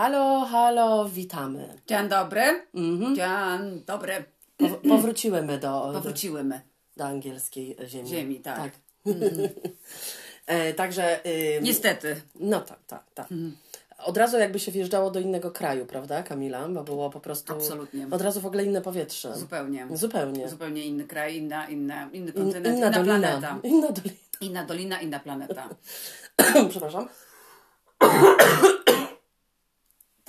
[0.00, 1.68] Halo, halo, witamy.
[1.86, 2.42] Dzień dobry.
[2.74, 3.16] Mhm.
[3.16, 4.24] Dzień dobry.
[4.58, 6.60] Pow- powróciłymy do, Powróciłymy.
[6.96, 8.08] do angielskiej ziemi.
[8.08, 8.70] Ziemi, tak.
[10.46, 11.20] e, także.
[11.56, 12.20] ym, Niestety.
[12.34, 13.28] No tak, tak, tak.
[14.04, 16.68] Od razu jakby się wjeżdżało do innego kraju, prawda, Kamila?
[16.68, 17.52] Bo było po prostu.
[17.52, 18.06] Absolutnie.
[18.10, 19.36] Od razu w ogóle inne powietrze.
[19.36, 19.86] Zupełnie.
[19.92, 20.48] Zupełnie.
[20.48, 23.18] Zupełnie inny kraj, inna, inna, inny In, kontynent, inna inna, dolina.
[23.18, 23.58] planeta.
[23.62, 24.14] Inna dolina.
[24.40, 25.68] Inna dolina, inna planeta.
[26.70, 27.08] Przepraszam.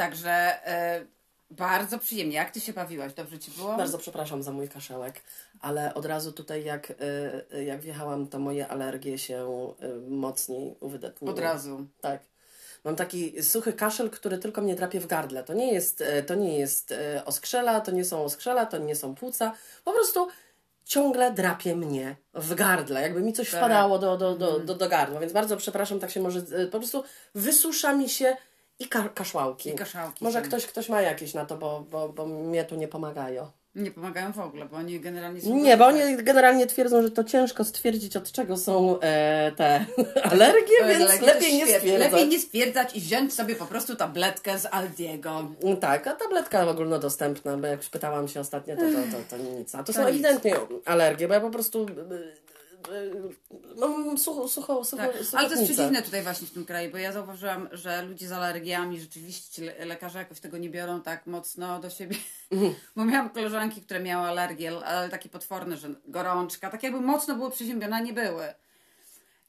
[0.02, 1.06] Także e,
[1.52, 2.36] bardzo przyjemnie.
[2.36, 3.14] Jak ty się bawiłaś?
[3.14, 3.78] Dobrze ci było?
[3.78, 5.22] Bardzo przepraszam za mój kaszełek,
[5.60, 6.96] ale od razu tutaj jak, y,
[7.58, 9.48] y, jak wjechałam, to moje alergie się
[9.84, 11.34] y, mocniej uwydatniły.
[11.34, 11.86] Od razu.
[12.02, 12.22] Tak.
[12.84, 15.44] Mam taki suchy kaszel, który tylko mnie drapie w gardle.
[15.44, 18.96] To nie jest, e, to nie jest e, oskrzela, to nie są oskrzela, to nie
[18.96, 19.54] są płuca.
[19.84, 20.28] Po prostu
[20.86, 23.02] ciągle drapie mnie w gardle.
[23.02, 23.60] Jakby mi coś Tak.
[23.60, 25.20] wpadało do, do, do, do, do gardła.
[25.20, 26.40] Więc bardzo przepraszam, tak się może...
[26.40, 27.04] e, Po prostu
[27.36, 28.38] wysusza mi się
[28.82, 29.70] i ka kaszłałki.
[29.70, 30.46] I kaszałki Może są.
[30.48, 33.52] ktoś, ktoś ma jakieś na to, bo, bo, bo mnie tu nie pomagają.
[33.76, 35.58] Nie pomagają w ogóle, bo oni generalnie są...
[35.58, 39.86] Nie, bo oni generalnie twierdzą, że to ciężko stwierdzić, od czego są e, te
[40.32, 42.12] alergie, To więc to lepiej nie stwierdzać.
[42.12, 45.52] Lepiej nie stwierdzać i wziąć sobie po prostu tabletkę z Aldiego.
[45.82, 49.76] Tak, a tabletka ogólnodostępna, bo jak pytałam się ostatnio, to, to, to, to nic.
[49.76, 50.10] A to, są nic.
[50.10, 50.56] ewidentnie
[50.86, 52.51] alergie, bo ja po prostu y, y,
[53.78, 55.16] mam sucho, sucho, sucho, Tak.
[55.34, 58.32] Ale to jest przeciwne tutaj właśnie w tym kraju, bo ja zauważyłam, że ludzie z
[58.32, 62.16] alergiami rzeczywiście le- lekarze jakoś tego nie biorą tak mocno do siebie.
[62.52, 62.74] Mhm.
[62.96, 67.52] Bo miałam koleżanki, które miały alergie, ale takie potworne, że gorączka, tak jakby mocno były
[67.52, 68.54] przeziębione, nie były.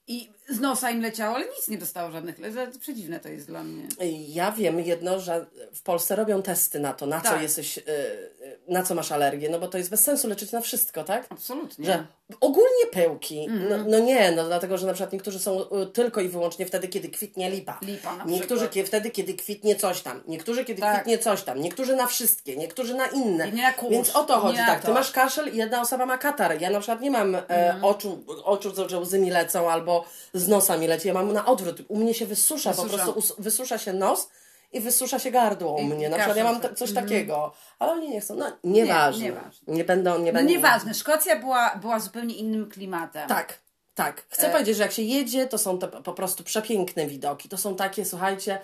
[0.07, 2.37] I z nosa im leciało, ale nic nie dostało żadnych.
[2.81, 3.83] Przedziwne to jest dla mnie.
[4.29, 7.43] Ja wiem jedno, że w Polsce robią testy na to, na co Tak.
[7.43, 10.61] jesteś, y, y, na co masz alergię, no bo to jest bez sensu leczyć na
[10.61, 11.27] wszystko, tak?
[11.31, 11.85] Absolutnie.
[11.87, 12.07] Że
[12.41, 13.69] ogólnie pyłki, Mhm.
[13.71, 16.89] no, no nie, no dlatego, że na przykład niektórzy są y, tylko i wyłącznie wtedy,
[16.89, 17.79] kiedy kwitnie lipa.
[17.83, 18.73] Lipa na Niektórzy przykład.
[18.75, 20.21] kie- wtedy, kiedy kwitnie coś tam.
[20.29, 20.95] Niektórzy, kiedy Tak.
[20.95, 21.61] kwitnie coś tam.
[21.61, 23.49] Niektórzy na wszystkie, niektórzy na inne.
[23.49, 24.81] I nie na kurz, Więc o to chodzi, tak.
[24.81, 24.95] Ty to.
[24.95, 26.61] masz kaszel i jedna osoba ma katar.
[26.61, 27.85] Ja na przykład nie mam e, Mhm.
[27.85, 30.05] oczu, oczu, co- że łzy mi lecą albo
[30.43, 31.09] z nosa mi leci.
[31.09, 31.83] Ja mam na odwrót.
[31.89, 33.05] U mnie się wysusza, po Wysusza.
[33.05, 34.29] prostu us- wysusza się nos
[34.73, 36.09] i wysusza się gardło u mnie.
[36.09, 37.53] Na przykład ja mam coś takiego.
[37.79, 38.35] Ale oni nie chcą.
[38.35, 39.25] No, nieważne.
[39.25, 39.75] nieważne.
[39.75, 40.51] Nie będą, nie No będą.
[40.51, 43.29] nieważne, Szkocja była, była zupełnie innym klimatem.
[43.29, 43.59] Tak,
[43.95, 44.23] tak.
[44.29, 47.49] Chcę E- powiedzieć, że jak się jedzie, to są to po prostu przepiękne widoki.
[47.49, 48.59] To są takie, słuchajcie,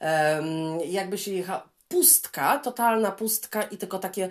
[0.00, 1.60] em, jakby się jechał.
[1.88, 4.28] Pustka, totalna pustka i tylko takie,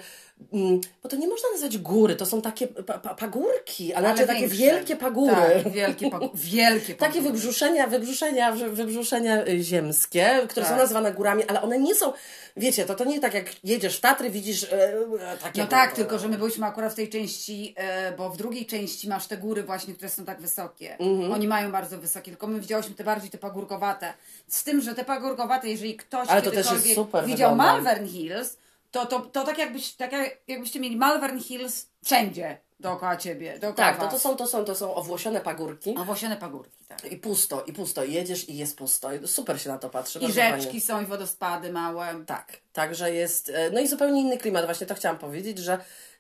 [0.54, 4.28] mm, bo to nie można nazwać góry, to są takie pa, pa, pagórki, ale, znaczy
[4.28, 5.36] takie wielkie pagóry.
[5.64, 6.32] Tak, wielkie pagóry.
[6.52, 7.22] Wielkie Takie pagóry.
[7.34, 10.80] wybrzuszenia, wybrzuszenia, wy- wybrzuszenia y, ziemskie, które są Tak.
[10.82, 12.14] nazywane górami, ale one nie są,
[12.58, 14.94] wiecie, to, to nie tak jak jedziesz w Tatry, widzisz e,
[15.32, 15.62] e, takie...
[15.62, 19.10] No tak, tylko że my byliśmy akurat w tej części, e, bo w drugiej części
[19.10, 20.98] masz te góry właśnie, które są tak wysokie.
[21.00, 21.32] Mhm.
[21.32, 24.14] Oni mają bardzo wysokie, tylko my widziałyśmy te bardziej te pagórkowate.
[24.48, 27.74] Z tym, że te pagórkowate, jeżeli ktoś Ale to też jest super widział wygląda.
[27.74, 28.58] Malvern Hills,
[28.92, 33.88] to, to, to tak, jakbyś, tak jak, jakbyście mieli Malvern Hills wszędzie dookoła ciebie, dookoła
[33.88, 34.14] Tak, to, was.
[34.14, 35.96] to, są, to, są, to są owłosione pagórki.
[35.98, 37.12] Owłosione pagórki, tak.
[37.12, 38.04] I pusto, i pusto.
[38.04, 39.10] Jedziesz i jest pusto.
[39.26, 40.20] Super się na to patrzy.
[40.20, 40.82] I rzeczki fajnie.
[40.82, 42.24] są, i wodospady małe.
[42.26, 43.50] Tak, także jest.
[43.50, 44.66] e, No i zupełnie inny klimat.
[44.66, 45.78] Właśnie to chciałam powiedzieć, że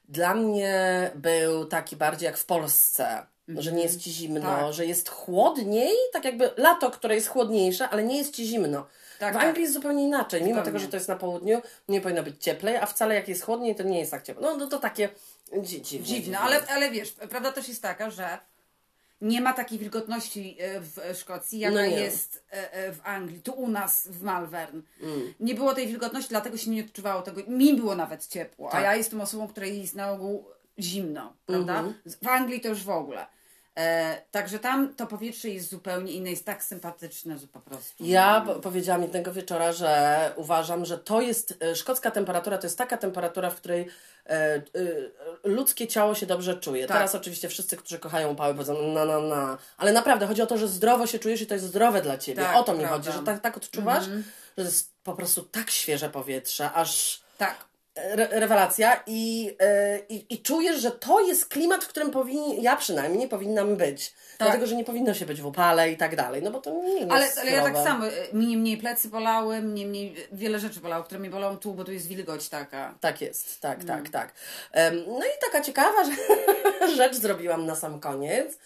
[0.10, 3.26] dla mnie był taki bardziej jak w Polsce.
[3.48, 4.74] Że nie jest ci zimno, Tak.
[4.74, 8.86] że jest chłodniej, tak jakby lato, które jest chłodniejsze, ale nie jest ci zimno.
[9.20, 9.46] Tak, w tak.
[9.48, 10.44] Anglii jest zupełnie inaczej.
[10.44, 13.44] Mimo tego, że to jest na południu, nie powinno być cieplej, a wcale jak jest
[13.44, 14.44] chłodniej, to nie jest tak ciepło.
[14.44, 15.10] No, no to takie
[15.62, 16.08] dzi dziwne.
[16.08, 18.38] Dziwne, ale, ale wiesz, prawda też jest taka, że
[19.22, 23.52] nie ma takiej wilgotności e, w Szkocji, jaka No jest e, e, w Anglii, tu
[23.52, 24.82] u nas w Malvern.
[25.40, 27.42] Nie było tej wilgotności, dlatego się nie odczuwało tego.
[27.48, 28.80] Mi było nawet ciepło, Tak.
[28.80, 30.46] a ja jestem osobą, której jest na ogół
[30.80, 31.80] zimno, prawda?
[31.80, 31.96] Mhm.
[32.24, 33.26] W Anglii to już w ogóle.
[33.78, 38.04] E, także tam to powietrze jest zupełnie inne, jest tak sympatyczne, że po prostu.
[38.06, 42.78] Ja po- powiedziałam jednego wieczora, że uważam, że to jest e, szkocka temperatura, to jest
[42.78, 43.88] taka temperatura, w której
[44.30, 44.62] e,
[45.44, 46.88] ludzkie ciało się dobrze czuje.
[46.88, 46.98] Tak.
[46.98, 49.58] Teraz oczywiście wszyscy, którzy kochają pały, powiedzą na, na, na.
[49.78, 52.44] Ale naprawdę chodzi o to, że zdrowo się czujesz i to jest zdrowe dla ciebie.
[52.44, 52.98] Tak, o to mi prawda.
[52.98, 54.24] chodzi, że tak, tak odczuwasz, że
[54.56, 57.67] to jest po prostu tak świeże powietrze, aż Tak.
[57.98, 62.76] Re, rewelacja i, e, i, i czujesz, że to jest klimat, w którym powinni, ja
[62.76, 64.14] przynajmniej powinnam być.
[64.40, 66.44] Dlatego, że nie powinno się być w upale i tak dalej.
[66.44, 69.62] No bo to nie jest Ale, ale ja tak samo, e, mnie mniej plecy bolały,
[69.62, 72.96] mnie mniej, wiele rzeczy bolało, które mnie bolą tu, bo tu jest wilgoć taka.
[73.02, 73.88] Tak jest, tak, Mm.
[73.88, 74.34] tak, tak.
[74.72, 76.04] Em, No i taka ciekawa
[76.98, 78.58] rzecz zrobiłam na sam koniec,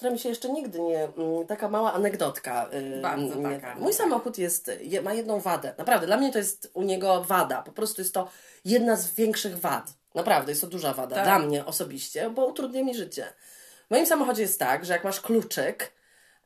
[0.00, 1.04] która mi się jeszcze nigdy nie...
[1.04, 2.68] mm, Taka mała anegdotka.
[2.98, 3.74] y, Bardzo nie- taka.
[3.74, 5.74] Mój samochód jest, je- ma jedną wadę.
[5.78, 7.62] Naprawdę, dla mnie to jest u niego wada.
[7.62, 8.28] Po prostu jest to
[8.64, 9.86] jedna z większych wad.
[10.14, 11.16] Naprawdę, jest to duża wada.
[11.16, 11.24] Tak.
[11.24, 13.32] Dla mnie osobiście, bo utrudnia mi życie.
[13.86, 15.92] W moim samochodzie jest tak, że jak masz kluczyk,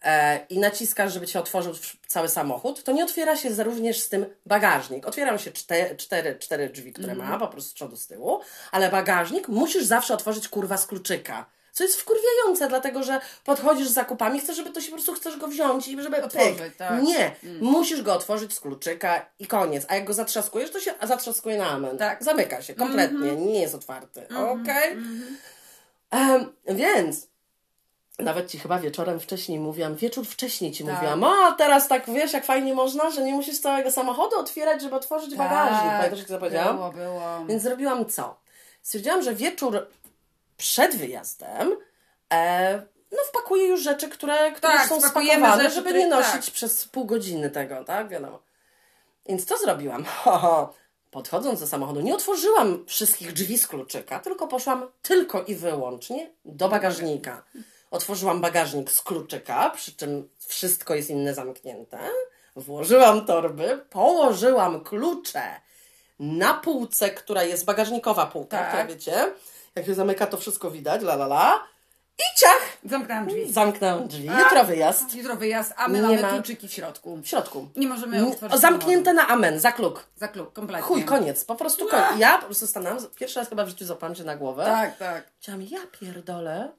[0.03, 1.73] e, i naciskasz, żeby ci otworzył
[2.07, 5.07] cały samochód, to nie otwiera się również z tym bagażnik.
[5.07, 7.31] Otwierają się cztery, cztery, cztery drzwi, które Mhm.
[7.31, 8.41] ma, po prostu z przodu, z tyłu,
[8.73, 11.47] ale bagażnik musisz zawsze otworzyć kurwa z kluczyka.
[11.75, 15.37] Co jest wkurwiające, dlatego że podchodzisz z zakupami, chcesz, żeby to się po prostu chcesz
[15.37, 16.77] go wziąć i żeby Otworzyć, pyk.
[16.77, 17.03] tak.
[17.03, 19.85] Nie, musisz go otworzyć z kluczyka i koniec.
[19.89, 21.99] A jak go zatrzaskujesz, to się zatrzaskuje na amen.
[21.99, 22.25] Tak.
[22.25, 24.27] Zamyka się kompletnie, nie jest otwarty.
[24.39, 24.97] Okej?
[26.11, 27.27] Em, więc
[28.19, 30.95] nawet ci chyba wieczorem wcześniej mówiłam, wieczór wcześniej ci Tak.
[30.95, 34.97] mówiłam, a teraz tak wiesz, jak fajnie można, że nie musisz całego samochodu otwierać, żeby
[34.97, 35.93] otworzyć bagażnik.
[35.93, 36.67] Pamiętasz, jak to powiedziałam?
[36.79, 37.45] Tak, Było, było.
[37.49, 38.37] Więc zrobiłam co?
[38.83, 39.87] Stwierdziłam, że wieczór
[40.57, 41.77] przed wyjazdem
[42.33, 46.55] e, no wpakuję już rzeczy, które, które Tak, są spakowane, rzeczy, żeby nie nosić tak.
[46.55, 48.09] przez pół godziny tego, tak?
[48.09, 48.39] Wiadomo.
[49.27, 50.05] Więc to zrobiłam.
[50.25, 50.75] Ho, ho.
[51.11, 56.69] Podchodząc do samochodu, nie otworzyłam wszystkich drzwi z kluczyka, tylko poszłam tylko i wyłącznie do
[56.69, 57.43] bagażnika.
[57.91, 61.99] Otworzyłam bagażnik z kluczyka, przy czym wszystko jest inne zamknięte.
[62.57, 65.43] Włożyłam torby, położyłam klucze
[66.19, 68.69] na półce, która jest bagażnikowa półka, Tak.
[68.69, 69.33] która wiecie,
[69.77, 71.63] jak się zamyka, to wszystko widać, la la la.
[72.19, 72.79] I ciach!
[72.85, 73.53] Zamknęłam drzwi.
[73.53, 74.27] Zamknęłam drzwi.
[74.27, 75.15] Jutro wyjazd.
[75.15, 77.17] Jutro wyjazd, a my Nie mamy ma- kluczyki w środku.
[77.17, 77.69] W środku.
[77.77, 80.07] Nie możemy otworzyć Zamknięte na amen, za kluk.
[80.17, 80.83] Za klub, kompletnie.
[80.83, 81.45] Chuj, koniec.
[81.45, 82.19] Po prostu koniec.
[82.19, 84.65] Ja po prostu stanęłam, pierwszy raz chyba w życiu zapałam się na głowę.
[84.65, 85.25] Tak, tak.
[85.41, 86.73] Chciałam, ja pierdolę,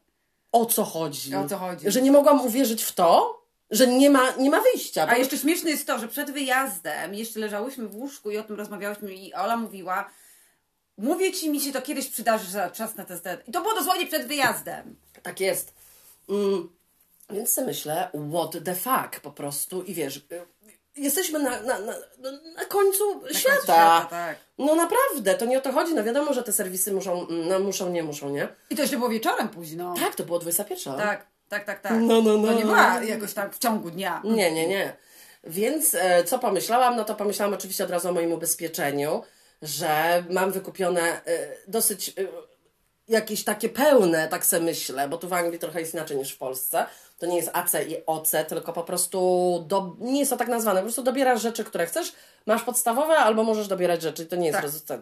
[0.52, 1.36] o co chodzi?
[1.36, 1.92] O co chodzi?
[1.92, 3.42] Że nie mogłam uwierzyć w to,
[3.72, 5.04] że nie ma, nie ma wyjścia.
[5.04, 8.44] A bo- jeszcze śmieszne jest to, że przed wyjazdem jeszcze leżałyśmy w łóżku i o
[8.44, 10.10] tym rozmawiałyśmy i Ola mówiła
[10.98, 13.26] mówię ci, mi się to kiedyś przydarzy za czas na test.
[13.48, 14.96] I to było dosłownie przed wyjazdem.
[15.24, 15.74] Tak jest.
[16.30, 16.70] Mm,
[17.30, 20.22] więc sobie myślę, what the fuck po prostu i wiesz, y,
[20.96, 21.94] jesteśmy na, na, na,
[22.56, 23.56] na końcu Na świata.
[23.56, 24.38] końcu świata, tak.
[24.58, 25.94] No naprawdę, to nie o to chodzi.
[25.94, 28.48] No wiadomo, że te serwisy muszą, no muszą, nie muszą, nie?
[28.70, 29.94] I to jeszcze było wieczorem późno.
[30.00, 30.98] Tak, to było 21.
[30.98, 31.82] tak, tak, tak.
[31.82, 31.94] tak.
[32.02, 32.48] No, no, no.
[32.48, 34.22] To nie była jakoś tam w ciągu dnia.
[34.24, 34.96] Nie, nie, nie.
[35.44, 36.96] Więc e, co pomyślałam?
[36.96, 39.24] No to pomyślałam oczywiście od razu o moim ubezpieczeniu,
[39.62, 41.22] że mam wykupione e,
[41.68, 42.14] dosyć e,
[43.08, 46.38] jakieś takie pełne, tak se myślę, bo tu w Anglii trochę jest inaczej niż w
[46.38, 46.86] Polsce.
[47.20, 49.20] To nie jest AC i OC, tylko po prostu
[49.68, 52.14] do, nie jest to tak nazwane, po prostu dobierasz rzeczy, które chcesz,
[52.46, 54.64] masz podstawowe, albo możesz dobierać rzeczy, to nie jest Tak.
[54.64, 55.02] rezultat.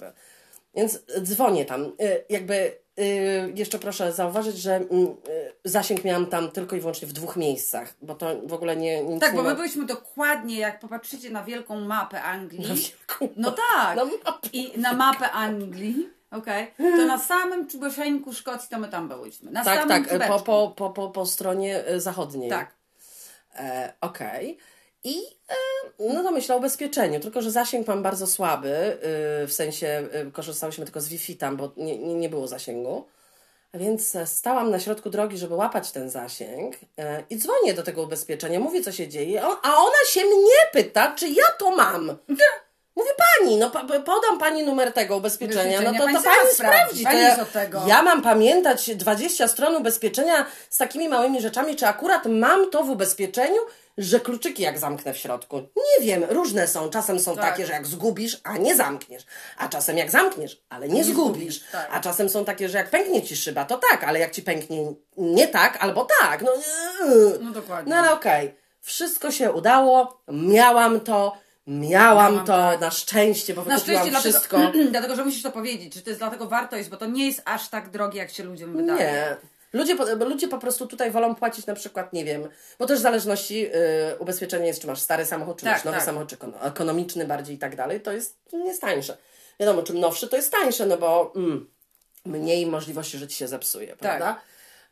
[0.76, 1.84] Więc dzwonię tam.
[2.02, 5.16] Y, Jakby y, jeszcze proszę zauważyć, że mm, y,
[5.66, 9.22] zasięg miałam tam tylko i wyłącznie w dwóch miejscach, bo to w ogóle nie nic
[9.22, 12.62] Tak, nie bo my byliśmy dokładnie, jak popatrzycie na wielką mapę Anglii.
[12.70, 13.96] Na wielką No tak.
[13.98, 14.50] Na mapę.
[14.54, 19.52] I na mapę Anglii, okej, to na samym czuboszeńku Szkocji to my tam byliśmy.
[19.52, 20.44] Na Tak, samym tak, po, czubeczku.
[20.46, 22.50] po, po, po, po stronie y, zachodniej.
[22.50, 22.72] Tak.
[23.56, 24.58] E, Okej.
[25.04, 25.18] I
[25.50, 25.56] e,
[26.14, 28.98] no to myślę o ubezpieczeniu, tylko że zasięg mam bardzo słaby,
[29.44, 33.06] y, w sensie y, korzystałyśmy tylko z Wi-Fi tam, bo nie, nie, było zasięgu.
[33.74, 38.04] Więc e, stałam na środku drogi, żeby łapać ten zasięg e, i dzwonię do tego
[38.04, 42.18] ubezpieczenia, mówię co się dzieje, a ona się mnie pyta, czy ja to mam.
[42.96, 43.70] Mówię pani, no
[44.06, 47.20] podam pani numer tego ubezpieczenia, no to, to pani pani sprawdzi, pani
[47.54, 52.70] to ja, ja mam pamiętać 20 stron ubezpieczenia z takimi małymi rzeczami, czy akurat mam
[52.70, 53.60] to w ubezpieczeniu,
[53.98, 55.58] że kluczyki jak zamknę w środku.
[55.58, 56.90] Nie wiem, różne są.
[56.90, 57.46] Czasem są Tak.
[57.52, 59.24] takie, że jak zgubisz, a nie zamkniesz.
[59.58, 61.34] A czasem jak zamkniesz, ale nie, zgubisz.
[61.56, 61.90] zgubisz, tak.
[61.92, 64.94] A czasem są takie, że jak pęknie ci szyba, to tak, ale jak ci pęknie
[65.18, 66.42] nie tak, albo tak.
[66.42, 66.52] No.
[67.42, 67.90] No dokładnie.
[67.94, 68.56] no ale okej.
[68.82, 71.38] Wszystko się udało, miałam to,
[71.68, 74.58] miałam, to, na szczęście, bo Na szczęście, wszystko.
[74.58, 77.26] dlatego, dlatego, że musisz to powiedzieć, że to jest dlatego warto jest, bo to nie
[77.26, 79.00] jest aż tak drogie, jak się ludziom wydaje.
[79.00, 79.38] Nie.
[79.74, 82.48] Ludzie, ludzie po prostu tutaj wolą płacić na przykład, nie wiem,
[82.80, 83.70] bo też w zależności yy,
[84.20, 86.06] ubezpieczenie jest, czy masz stary samochód, czy Tak, masz nowy tak.
[86.06, 89.18] samochód, czy ekono- ekonomiczny bardziej i tak dalej, to jest, nie tańsze.
[89.60, 91.70] Wiadomo, czym nowszy, to jest tańsze, no bo mm,
[92.26, 94.42] mniej możliwości, że ci się zepsuje, prawda?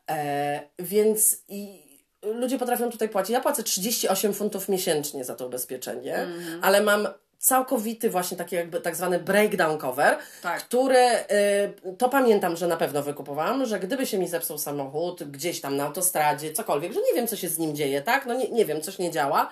[0.10, 1.82] E, więc i
[2.24, 3.30] ludzie potrafią tutaj płacić.
[3.30, 6.60] Ja płacę 38 funtów miesięcznie za to ubezpieczenie, Mhm.
[6.64, 7.08] ale mam
[7.42, 10.60] całkowity właśnie taki jakby tak zwany breakdown cover, Tak.
[10.60, 15.62] który y, to pamiętam, że na pewno wykupowałam, że gdyby się mi zepsuł samochód gdzieś
[15.62, 18.26] tam na autostradzie, cokolwiek, że nie wiem co się z nim dzieje, tak?
[18.26, 19.50] No nie, nie wiem, coś nie działa.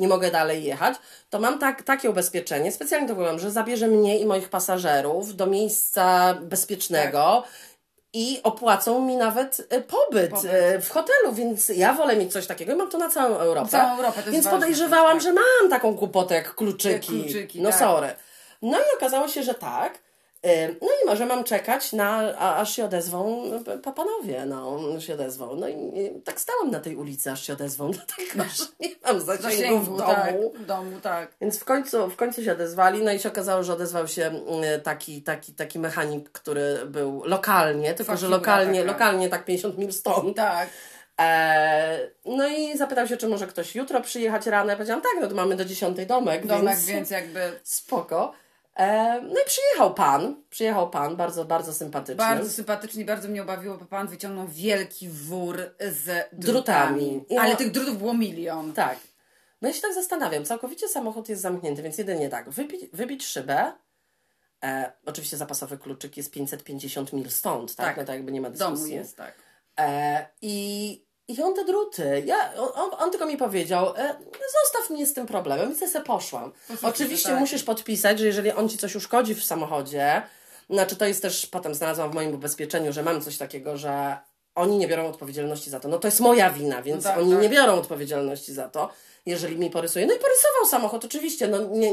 [0.00, 0.96] Nie mogę dalej jechać,
[1.30, 5.46] to mam tak, takie ubezpieczenie, specjalnie to mówiłam, że zabierze mnie i moich pasażerów do
[5.46, 7.44] miejsca bezpiecznego
[8.12, 10.50] i opłacą mi nawet e, pobyt, Pobyt.
[10.52, 13.68] e, w hotelu, więc ja wolę mieć coś takiego i mam to na całą Europę.
[13.68, 16.92] Całą Europę, Więc podejrzewałam, też, że mam taką głupotę jak kluczyki.
[16.92, 17.78] Jak kluczyki, no tak.
[17.78, 18.08] sorry.
[18.62, 19.98] No i okazało się, że tak.
[20.82, 25.56] No i może mam czekać, na, aż się odezwą e, pa- panowie, no, się odezwą.
[25.56, 29.78] No i tak stałam na tej ulicy, aż się odezwą, dlatego, że nie mam zasięgu,
[29.80, 29.98] w domu.
[29.98, 31.32] tak, w domu, tak.
[31.40, 34.30] Więc w końcu, w końcu się odezwali, no i się okazało, że odezwał się
[34.82, 38.92] taki, taki, taki mechanik, który był lokalnie, tylko że lokalnie, taka.
[38.92, 40.36] lokalnie tak 50 mil stąd.
[40.36, 40.68] Tak.
[41.20, 44.70] E, no i zapytał się, czy może ktoś jutro przyjechać rano.
[44.70, 48.32] Ja powiedziałam, tak, no to mamy do 10 domek, Domek, więc, więc jakby spoko.
[49.22, 52.14] No i przyjechał pan, przyjechał pan, bardzo, bardzo sympatyczny.
[52.16, 56.32] bardzo sympatycznie, bardzo mnie obawiło, bo pan wyciągnął wielki wór z drutami.
[56.32, 57.24] Drutami.
[57.28, 58.72] I Ale no- tych drutów było milion.
[58.72, 58.98] Tak.
[59.62, 63.72] No ja się tak zastanawiam, całkowicie samochód jest zamknięty, więc jedynie tak, wybić, wybić szybę,
[64.64, 67.86] e, oczywiście zapasowy kluczyk jest 550 mil stąd, tak?
[67.86, 67.96] Tak.
[67.96, 68.94] No to jakby nie ma W domu dyskusji.
[68.96, 69.34] jest, tak.
[69.80, 74.14] E, i, I on te druty, ja, on, on, tylko mi powiedział, e,
[74.62, 76.52] zostaw mnie z tym problemem, więc ja sobie poszłam.
[76.82, 77.40] Oczywiście, tak.
[77.40, 80.22] musisz podpisać, że jeżeli on ci coś uszkodzi w samochodzie,
[80.70, 84.18] znaczy to jest też, potem znalazłam w moim ubezpieczeniu, że mam coś takiego, że
[84.54, 85.88] oni nie biorą odpowiedzialności za to.
[85.88, 87.42] No to jest moja wina, więc No tak, oni tak.
[87.42, 88.90] nie biorą odpowiedzialności za to,
[89.26, 90.06] jeżeli mi porysuje.
[90.06, 91.92] No i porysował samochód, oczywiście, no nie,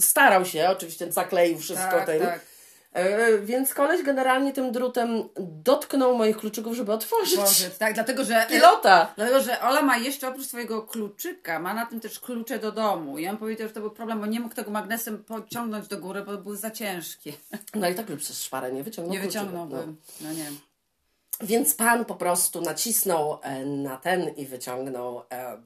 [0.00, 2.20] starał się, oczywiście zakleił wszystko Tak, tym.
[2.22, 2.40] tak.
[2.92, 8.46] E, więc koleś generalnie tym drutem dotknął moich kluczyków, żeby otworzyć Boże, tak, dlatego że...
[8.48, 9.12] pilota.
[9.16, 13.18] Dlatego, że Ola ma jeszcze oprócz swojego kluczyka, ma na tym też klucze do domu.
[13.18, 16.22] I on powiedział, że to był problem, bo nie mógł tego magnesem pociągnąć do góry,
[16.22, 17.32] bo były za ciężkie.
[17.74, 19.96] No i tak by przez szparę nie wyciągnął Nie wyciągnąłbym.
[20.20, 20.50] No nie.
[20.50, 20.56] No.
[21.46, 25.62] Więc pan po prostu nacisnął e, na ten i wyciągnął e,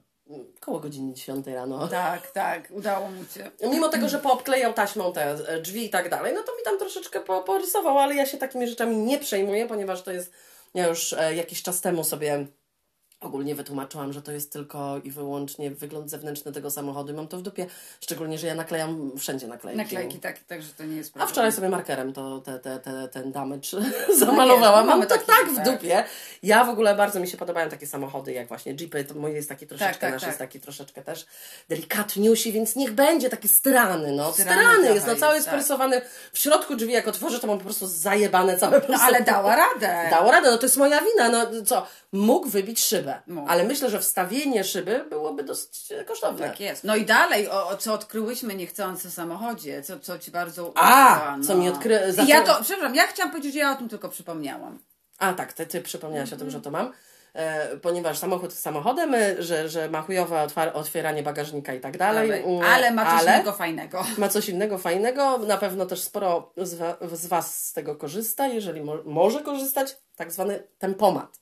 [0.59, 1.87] koło godziny 10 rano.
[1.87, 3.51] Tak, tak, udało mu się.
[3.69, 6.79] Mimo tego, że poobklejał taśmą te e, drzwi i tak dalej, no to mi tam
[6.79, 10.31] troszeczkę po, porysował, ale ja się takimi rzeczami nie przejmuję, ponieważ to jest,
[10.73, 12.47] ja już e, jakiś czas temu sobie
[13.21, 17.37] ogólnie wytłumaczyłam, że to jest tylko i wyłącznie wygląd zewnętrzny tego samochodu i mam to
[17.37, 17.65] w dupie,
[18.01, 19.77] szczególnie, że ja naklejam wszędzie naklejki.
[19.77, 21.29] Naklejki, tak, także to nie jest A problem.
[21.29, 23.67] wczoraj sobie markerem to te, te, te, ten damage
[24.19, 24.85] zamalowałam.
[24.85, 25.65] no mamy Mam to tak w tak.
[25.65, 26.03] dupie.
[26.43, 29.03] Ja w ogóle bardzo mi się podobają takie samochody jak właśnie Jeepy.
[29.03, 30.27] To mój jest taki troszeczkę, Tak, tak, nasz tak.
[30.29, 31.25] jest taki troszeczkę też
[31.69, 34.11] delikatniusi, więc niech będzie taki strany.
[34.11, 34.33] No.
[34.33, 35.53] Strany Strany, jest, no cały jest, tak.
[35.55, 36.01] porysowany.
[36.33, 40.07] W środku drzwi jak otworzę, to mam po prostu zajebane całe No, ale dała radę.
[40.09, 41.29] Dało radę, no to jest moja wina.
[41.29, 43.06] No co, mógł wybić szybę.
[43.27, 43.49] Mógł.
[43.49, 46.47] Ale myślę, że wstawienie szyby byłoby dosyć e, kosztowne.
[46.49, 46.83] Tak jest.
[46.83, 51.17] No i dalej, o, o co odkryłyśmy niechcący w samochodzie, co, co ci bardzo A,
[51.35, 53.75] uderzyło, co mi odkry- za I ja to- przepraszam, ja chciałam powiedzieć, że ja o
[53.75, 54.79] tym tylko przypomniałam.
[55.19, 56.51] A tak, ty, ty przypomniałaś o tym, Mhm.
[56.51, 56.93] że to mam.
[57.33, 62.31] E, ponieważ samochód samochodem, e, że, że ma chujowe otwieranie bagażnika i tak dalej.
[62.33, 64.05] Ale, mm, ale ma coś ale innego fajnego.
[64.17, 65.37] ma coś innego fajnego.
[65.37, 69.97] Na pewno też sporo z, wa- z Was z tego korzysta, jeżeli mo- może korzystać,
[70.15, 71.39] tak zwany tempomat.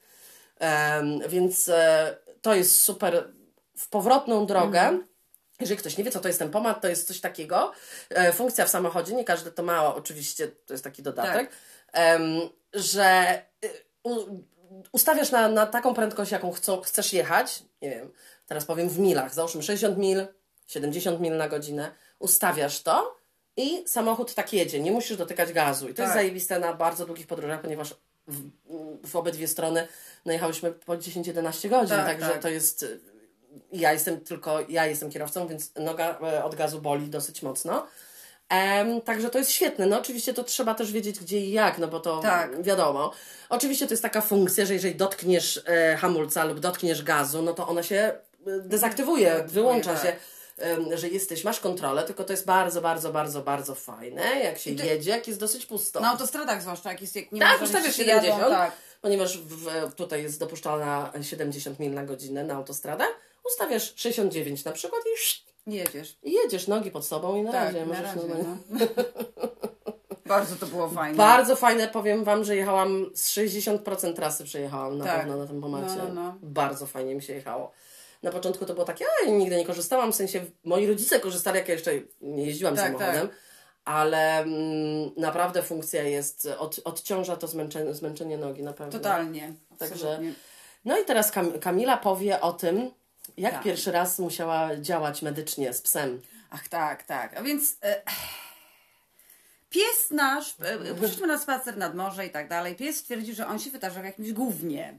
[1.30, 3.34] Więc e, to jest super
[3.78, 4.82] w powrotną drogę.
[4.82, 5.08] Mhm.
[5.60, 7.72] Jeżeli ktoś nie wie, co to jest tempomat, to jest coś takiego.
[8.10, 11.50] E, funkcja w samochodzie, nie każdy to ma, oczywiście to jest taki dodatek,
[11.94, 13.42] em, że
[14.04, 14.16] u,
[14.92, 17.64] ustawiasz na, na taką prędkość, jaką chcą, chcesz jechać.
[17.82, 18.12] Nie wiem,
[18.48, 20.28] teraz powiem w milach, załóżmy 60 mil,
[20.68, 21.92] 70 mil na godzinę.
[22.20, 23.18] Ustawiasz to
[23.58, 25.90] i samochód tak jedzie, nie musisz dotykać gazu.
[25.90, 26.22] I to jest Tak.
[26.22, 27.96] zajebiste na bardzo długich podróżach, ponieważ
[28.28, 28.42] w,
[29.08, 29.88] w obydwie strony
[30.26, 32.42] no jechałyśmy po 10-11 godzin, Tak, także tak.
[32.42, 33.00] to jest y,
[33.72, 37.88] ja jestem tylko, ja jestem kierowcą, więc noga e, od gazu boli dosyć mocno.
[38.50, 39.86] Em, także to jest świetne.
[39.86, 42.64] No oczywiście to trzeba też wiedzieć gdzie i jak, no bo to Tak.
[42.64, 43.12] wiadomo.
[43.50, 47.68] Oczywiście to jest taka funkcja, że jeżeli dotkniesz e, hamulca lub dotkniesz gazu, no to
[47.68, 50.04] ona się e, dezaktywuje, wyłącza tak.
[50.04, 50.16] się,
[50.96, 55.12] że jesteś, masz kontrolę, tylko to jest bardzo, bardzo, bardzo, bardzo fajne, jak się jedzie,
[55.12, 56.00] jak jest dosyć pusto.
[56.00, 58.72] Na autostradach zwłaszcza, jak jest jak nie Tak, ustawiasz wszyscy jadą, 70, Tak.
[59.02, 63.12] ponieważ w, tutaj jest dopuszczalna 70 mil na godzinę na autostradach.
[63.48, 65.02] Ustawiasz 69 na przykład
[65.68, 66.18] i, jedziesz.
[66.24, 68.58] i jedziesz nogi pod sobą i na Tak, razie na razie, no.
[70.26, 71.18] Bardzo to było fajne.
[71.18, 75.20] Bardzo fajne, powiem Wam, że jechałam z 60% trasy przejechałam na Tak.
[75.20, 75.96] pewno na tym pomacie.
[75.98, 76.36] No, no, no.
[76.42, 77.72] Bardzo fajnie mi się jechało.
[78.24, 81.58] Na początku to było takie, a ja nigdy nie korzystałam, w sensie moi rodzice korzystali,
[81.58, 81.92] jak ja jeszcze
[82.22, 83.30] nie jeździłam Tak, samochodem,
[83.86, 88.92] ale mm, naprawdę funkcja jest, od, odciąża to zmęczenie, zmęczenie nogi na pewno.
[88.92, 89.54] Totalnie.
[89.78, 90.34] Także- Absolutnie.
[90.86, 92.92] No i teraz Kam- Kamila powie o tym,
[93.38, 93.64] jak Tak.
[93.64, 96.22] pierwszy raz musiała działać medycznie z psem.
[96.50, 97.38] Ach tak, tak.
[97.38, 98.02] A więc e,
[99.70, 102.76] pies nasz, e, poszliśmy na spacer nad morze i tak dalej.
[102.76, 104.98] Pies stwierdził, że on się wytarza w jakimś gównie.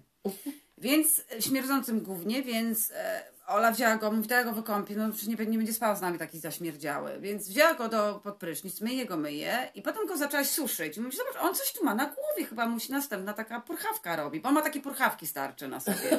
[0.78, 5.46] Więc e, śmierdzącym gównie, więc e, Ola wzięła go, mówi, go wykąpię, no przecież nie,
[5.46, 7.20] nie będzie spał z nami taki zaśmierdziały.
[7.20, 10.96] Więc wzięła go do, pod prysznic, myje go, myje i potem go zaczęłaś suszyć.
[10.96, 14.40] I mówi, zobacz, on coś tu ma na głowie, chyba musi następna taka purchawka robi,
[14.40, 16.18] bo on ma takie purchawki starcze na sobie.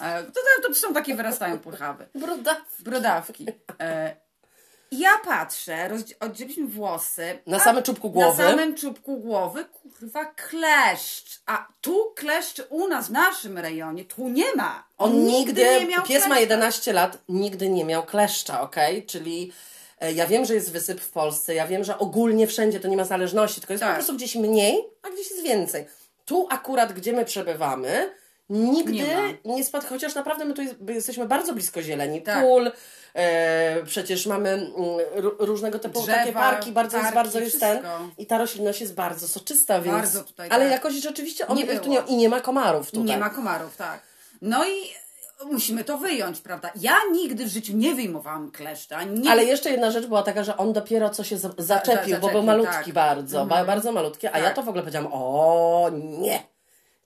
[0.00, 2.06] E, to, to, to są takie wyrastają purchawy.
[2.14, 2.56] Broda.
[2.78, 3.46] Brodawki.
[3.80, 4.16] E,
[4.98, 7.38] ja patrzę, oddzieliliśmy włosy.
[7.46, 8.42] Na samym czubku głowy.
[8.42, 11.40] Na samym czubku głowy, kurwa, kleszcz.
[11.46, 14.84] A tu kleszcz u nas, w naszym rejonie, tu nie ma.
[14.98, 16.40] On nigdy, nie miał pies ma kleszcza.
[16.40, 19.06] 11 lat, nigdy nie miał kleszcza, okej?
[19.06, 19.52] Czyli
[20.00, 22.96] e, ja wiem, że jest wysyp w Polsce, ja wiem, że ogólnie wszędzie to nie
[22.96, 23.90] ma zależności, tylko jest Tak.
[23.92, 25.86] po prostu gdzieś mniej, a gdzieś jest więcej.
[26.24, 28.10] Tu akurat, gdzie my przebywamy,
[28.48, 32.22] Nigdy Nie nie, spadł, chociaż naprawdę my tu jest, jesteśmy bardzo blisko zieleni.
[32.22, 32.40] Tak.
[32.44, 32.72] Pól,
[33.14, 34.70] e, przecież mamy mm,
[35.16, 37.78] ró- różnego typu Drzewa, takie parki, bardzo jest, parki, bardzo jest ten.
[38.18, 39.96] I ta roślinność jest bardzo soczysta, więc...
[39.96, 40.72] Bardzo tutaj, ale tak.
[40.72, 43.04] jakoś rzeczywiście on Nie tu nie, i nie ma komarów tutaj.
[43.04, 44.02] Nie ma komarów, tak.
[44.42, 44.72] No i
[45.52, 46.70] musimy to wyjąć, prawda?
[46.80, 49.02] Ja nigdy w życiu nie wyjmowałam kleszcza.
[49.02, 49.30] Nie...
[49.30, 52.20] Ale jeszcze jedna rzecz była taka, że on dopiero co się za- zaczepił, bo był
[52.20, 52.92] zaczepił, malutki tak.
[52.94, 54.54] bardzo, ba- bardzo malutki, a ja Tak.
[54.56, 56.53] to w ogóle powiedziałam, o nie.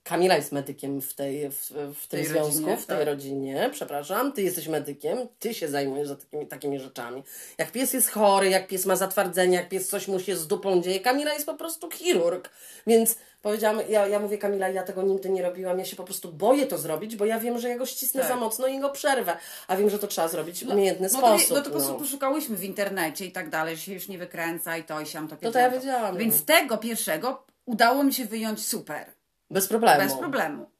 [0.08, 3.06] Kamila jest medykiem w, tej, w, w tym tej związku, rodzinie, w tej tak.
[3.06, 7.22] rodzinie, przepraszam, ty jesteś medykiem, ty się zajmujesz za takimi, takimi rzeczami.
[7.58, 10.82] Jak pies jest chory, jak pies ma zatwardzenie, jak pies coś mu się z dupą
[10.82, 12.50] dzieje, Kamila jest po prostu chirurg,
[12.86, 16.32] więc powiedziałam, ja, ja mówię Kamila, ja tego nigdy nie robiłam, ja się po prostu
[16.32, 18.30] boję to zrobić, bo ja wiem, że ja go ścisnę Tak.
[18.30, 19.36] za mocno i go przerwę,
[19.68, 21.50] a wiem, że to trzeba zrobić w umiejętny no to, sposób.
[21.50, 24.76] no to po prostu poszukałyśmy w internecie i tak dalej, że się już nie wykręca
[24.76, 26.16] i to i siam to No to ja wiedziałam.
[26.16, 29.17] Więc tego pierwszego udało mi się wyjąć super.
[29.50, 29.98] Bez problemu.
[29.98, 30.70] Bez problemu.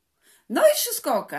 [0.49, 1.33] No i wszystko ok,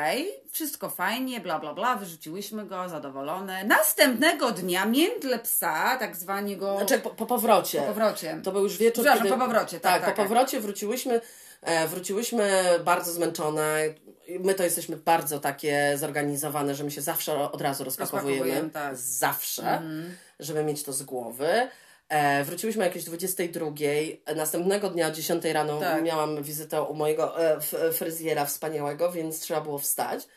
[0.51, 3.63] wszystko fajnie, bla bla bla, wyrzuciłyśmy go, zadowolone.
[3.63, 7.79] Następnego dnia miętle psa, tak zwani go Znaczy po, po powrocie.
[7.79, 8.41] po powrocie.
[8.43, 9.39] To był już wieczór, Przepraszam, kiedy...
[9.39, 10.27] po powrocie, tak, tak, tak, po tak.
[10.27, 11.21] powrocie wróciłyśmy,
[11.61, 13.77] e, wróciłyśmy bardzo zmęczone.
[14.39, 18.69] My to jesteśmy bardzo takie zorganizowane, że my się zawsze od razu rozpakowujemy.
[18.69, 18.97] Tak.
[18.97, 19.81] Zawsze,
[20.39, 21.69] żeby mieć to z głowy.
[22.09, 23.71] E, wróciłyśmy jakieś 22.
[24.35, 26.03] Następnego dnia o 10 rano Tak.
[26.03, 27.59] miałam wizytę u mojego e,
[27.93, 30.27] fryzjera wspaniałego, więc trzeba było wstać.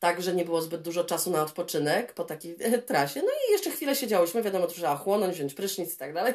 [0.00, 3.20] Tak, że nie było zbyt dużo czasu na odpoczynek po takiej e, trasie.
[3.22, 6.34] No i jeszcze chwilę siedziałyśmy, wiadomo, trzeba chłonąć, wziąć prysznic i tak dalej.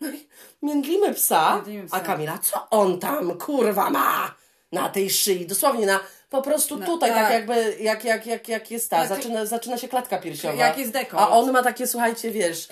[0.00, 0.28] No i
[0.62, 1.96] międlimy psa, Międlimy psa.
[1.96, 4.34] a Kamila, co on tam, kurwa, ma
[4.72, 5.46] na tej szyi?
[5.46, 7.32] Dosłownie na, po prostu No, tutaj, tak, tak.
[7.32, 10.54] jakby, jak, jak, jak, jak jest ta, zaczyna, zaczyna się klatka piersiowa.
[10.54, 11.22] Jak jest dekolt.
[11.22, 12.68] A on ma takie, słuchajcie, wiesz,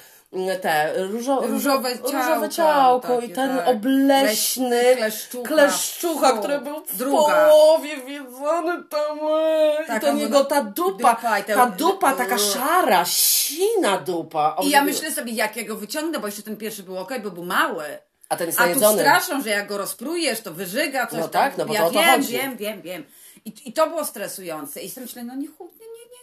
[0.62, 3.68] te różo, Różowe ciałko, różowe ciałko i takie, ten tak.
[3.68, 5.48] obleśny Leś- kleszczucha.
[5.48, 7.48] kleszczucha, który był w Druga.
[7.50, 12.38] połowie wiedzony tam e, i Tak, to niego ta dupa, dupa i ta dupa taka
[12.38, 14.56] szara, sina dupa.
[14.62, 17.30] I ja myślę sobie, jak ja go wyciągnę, bo jeszcze ten pierwszy był ok, bo
[17.30, 17.84] był mały.
[18.28, 21.42] A ten jest A tu straszą, że jak go rozprujesz, to wyżyga coś No tam.
[21.42, 22.32] tak, no bo ja to o to wiem, chodzi.
[22.32, 23.04] wiem, wiem, wiem.
[23.44, 24.80] I, I to było stresujące.
[24.80, 25.68] I sobie myślę, no nie, chu-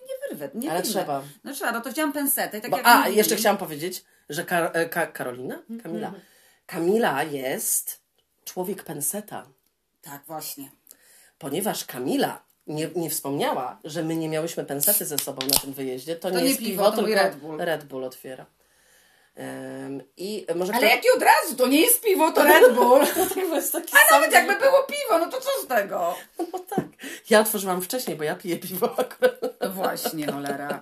[0.09, 0.93] nie, wyrwę, nie Ale wyjmę.
[0.99, 1.23] trzeba.
[1.43, 4.03] No trzeba, no to wziąłam pensetę i tak Bo, jak a, mówili- jeszcze chciałam powiedzieć,
[4.29, 5.61] że Kar- e, Ka- Karolina?
[5.83, 6.07] Kamila.
[6.07, 6.25] Mhm.
[6.65, 8.01] Kamila jest
[8.45, 9.47] człowiek penseta,
[10.01, 10.69] Tak, właśnie.
[11.37, 16.15] ponieważ Kamila nie, nie wspomniała, że my nie miałyśmy pensety ze sobą na tym wyjeździe.
[16.15, 17.57] To, nie nie jest piwo, piwo, to tylko Red Bull.
[17.57, 18.45] Red Bull otwiera.
[19.39, 22.99] Em, I może Ale kto- jaki od razu, to nie jest piwo, to Red Bull.
[23.33, 26.15] To jest taki A nawet jakby było piwo, no to co z tego?
[26.39, 26.85] No tak.
[27.29, 29.41] Ja otworzyłam wcześniej, bo ja piję piwo akurat.
[29.61, 30.81] No właśnie, cholera.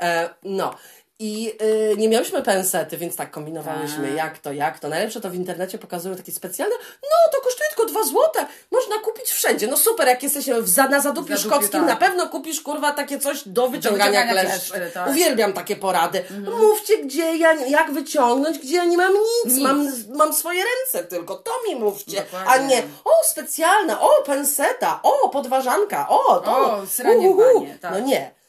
[0.00, 0.74] E, no.
[1.22, 1.52] I
[1.92, 4.16] y, nie miałyśmy pensety, więc tak kombinowałyśmy, Tak.
[4.16, 4.88] jak to, jak to.
[4.88, 9.30] Najlepsze to w internecie pokazują takie specjalne, no to kosztuje tylko 2 złote, można kupić
[9.30, 9.66] wszędzie.
[9.66, 11.88] No super, jak jesteś w, za, na Zadupiu Zadupiu, Szkockim, tak.
[11.88, 14.72] na pewno kupisz, kurwa, takie coś do wyciągania, wyciągania kleszczy.
[14.72, 15.08] kleszczy, tak.
[15.10, 16.24] Uwielbiam takie porady.
[16.60, 19.54] Mówcie, gdzie ja, jak wyciągnąć, gdzie ja nie mam nic.
[19.54, 19.62] Nic.
[19.64, 22.16] Mam, mam swoje ręce tylko, to mi mówcie.
[22.20, 22.50] Dokładnie.
[22.50, 26.76] A nie, o, specjalna, o, penseta, o, podważanka, o, to.
[26.76, 27.42] O, sranie uhu.
[27.54, 27.92] banie, tak.
[27.92, 28.39] No nie.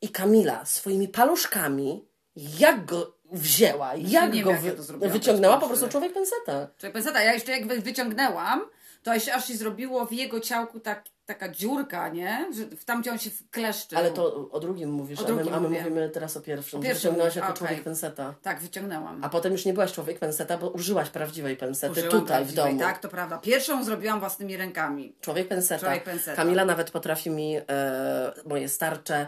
[0.00, 2.04] I Kamila swoimi paluszkami,
[2.36, 6.68] jak go wzięła, jak nie go wiem, jak wy, ja wyciągnęła, po prostu człowiek penseta.
[6.78, 8.60] Człowiek penseta, ja jeszcze jak wy- wyciągnęłam,
[9.02, 12.48] to aż się zrobiło w jego ciałku tak, taka dziurka, nie?
[12.56, 13.98] Że w tam, gdzie on się kleszczył.
[13.98, 16.80] Ale to o drugim mówisz, O a, my, drugim a my mówimy teraz o pierwszym.
[16.80, 17.58] O pierwszym Wyciągnęłaś jako okej.
[17.58, 18.34] człowiek penseta.
[18.42, 19.24] Tak, wyciągnęłam.
[19.24, 22.64] A potem już nie byłaś człowiek penseta, bo użyłaś prawdziwej pensety Użyłam tutaj w prawdziwej,
[22.64, 22.78] domu.
[22.80, 23.38] Tak, to prawda.
[23.38, 25.14] Pierwszą zrobiłam własnymi rękami.
[25.20, 25.80] Człowiek penseta.
[25.86, 26.36] Człowiek penseta.
[26.36, 27.62] Kamila nawet potrafi mi e,
[28.46, 29.26] moje starcze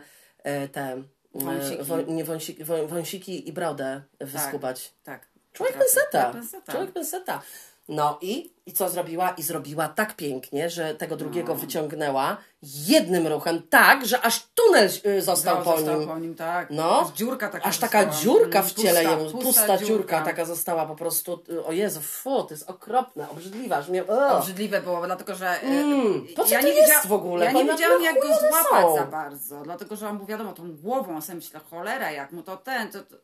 [0.72, 1.02] te e,
[1.34, 1.82] Wąsiki.
[1.82, 4.94] wą, nie, wąsiki, wą, wąsiki i brodę wyskubać.
[5.04, 5.28] Tak.
[5.52, 5.94] Człowiek Potrafię.
[5.94, 6.22] penseta.
[6.22, 6.72] Tak, penseta.
[6.72, 7.42] Człowiek penseta.
[7.88, 9.30] No i, i co zrobiła?
[9.30, 11.60] I zrobiła tak pięknie, że tego drugiego No.
[11.60, 16.08] wyciągnęła jednym ruchem, tak, że aż tunel y, został No, po został nim.
[16.08, 16.70] po nim, tak.
[16.70, 18.22] No, Aż dziurka taka Aż taka została.
[18.22, 19.86] dziurka Mm, w ciele pusta, jemu, pusta, pusta dziurka.
[19.86, 20.20] dziurka.
[20.22, 24.38] taka została po prostu, y, o Jezu, fu, to jest okropne, obrzydliwe, aż mnie, o.
[24.38, 27.44] Obrzydliwe było, dlatego że e, Mm, po co ja to nie jest w ogóle?
[27.44, 28.96] Ja nie wiedziałam jak go złapać są?
[28.96, 32.42] za bardzo, dlatego że on był wiadomo tą głową, a sobie myślę, cholera, jak mu
[32.42, 33.16] to ten, to, to...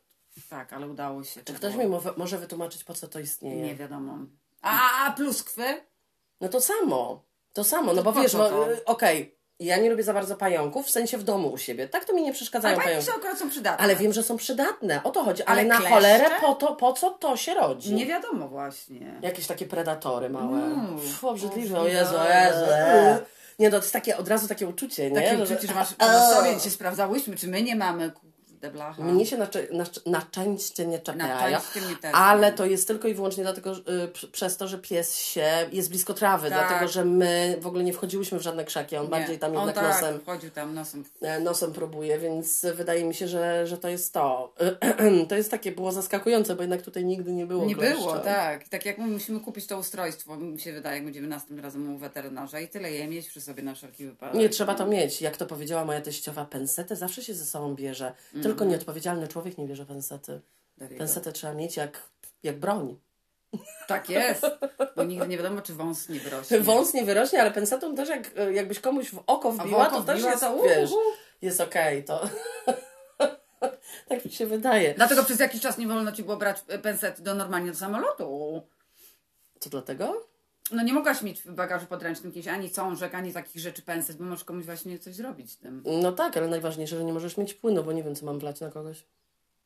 [0.50, 1.42] tak, ale udało się.
[1.44, 3.62] Czy ktoś mi mo- może wytłumaczyć, po co to istnieje?
[3.62, 4.18] Nie wiadomo.
[4.62, 5.64] A, a pluskwy?
[6.40, 7.24] No to samo.
[7.52, 10.90] To samo, no bo wiesz, no, y, okej, ja nie lubię za bardzo pająków, w
[10.90, 11.88] sensie w domu u siebie.
[11.88, 13.10] Tak to mi nie przeszkadzają Ale pająki.
[13.10, 13.84] akurat są przydatne.
[13.84, 15.42] Ale wiem, że są przydatne, o to chodzi.
[15.42, 15.94] Ale, Ale na kleszcze?
[15.94, 17.94] cholerę po, to, po co to się rodzi?
[17.94, 19.18] Nie wiadomo właśnie.
[19.22, 20.58] Jakieś takie predatory małe.
[20.58, 21.86] Mm, Pff, obrzydliwe, o.
[21.86, 22.64] Jezu, o Jezu.
[23.58, 25.20] Nie no, to jest takie od razu takie uczucie, nie?
[25.22, 28.12] Takie uczucie, że masz na sobie, dzisiaj sprawdzałyśmy, czy my nie mamy.
[28.62, 29.02] Te blacha.
[29.02, 31.58] Mnie się na, na, na szczęście nie czepiają,
[32.12, 35.68] ale to jest tylko i wyłącznie dlatego, że, y, pr- przez to, że pies się
[35.72, 36.58] jest blisko trawy, Tak.
[36.68, 39.66] dlatego, że my w ogóle nie wchodziłyśmy w żadne krzaki, on Nie, bardziej tam on
[39.66, 41.04] jednak tak, nosem, chodził tam nosem.
[41.22, 44.54] e, nosem próbuje, więc wydaje mi się, że, że to jest to.
[45.28, 48.68] To jest takie, było zaskakujące, bo jednak tutaj nigdy nie było Nie było, tak.
[48.68, 51.98] Tak jak my musimy kupić to ustrojstwo, mi się wydaje, jak będziemy następnym razem u
[51.98, 54.34] weterynarza i tyle je mieć przy sobie na wszelki wypadek.
[54.34, 55.22] Nie, trzeba to mieć.
[55.22, 58.12] Jak to powiedziała moja teściowa, pensetę zawsze się ze sobą bierze.
[58.34, 58.51] Mhm.
[58.52, 60.40] Tylko nieodpowiedzialny człowiek nie bierze pensety.
[60.98, 62.02] Pensetę trzeba mieć jak,
[62.42, 62.98] jak broń.
[63.86, 64.46] Tak jest,
[64.96, 66.60] bo nigdy nie wiadomo, czy wąs nie wyrośnie.
[66.60, 70.16] Wąs nie wyrośnie, ale pensetą też jak, jakbyś komuś w oko wbiła, oko to też
[70.16, 70.90] wbiła, jest, to wiesz,
[71.42, 72.28] jest okej, to...
[74.08, 74.94] tak mi się wydaje.
[74.94, 78.62] Dlatego przez jakiś czas nie wolno ci było brać e, pensety do normalnie do samolotu.
[79.60, 80.26] Co dlatego?
[80.72, 84.24] No nie mogłaś mieć w bagażu podręcznym jakiejś ani cążek, ani takich rzeczy penset, bo
[84.24, 85.82] możesz komuś właśnie coś zrobić z tym.
[85.86, 88.60] No tak, ale najważniejsze, że nie możesz mieć płynu, bo nie wiem, co mam wlać
[88.60, 89.04] na kogoś.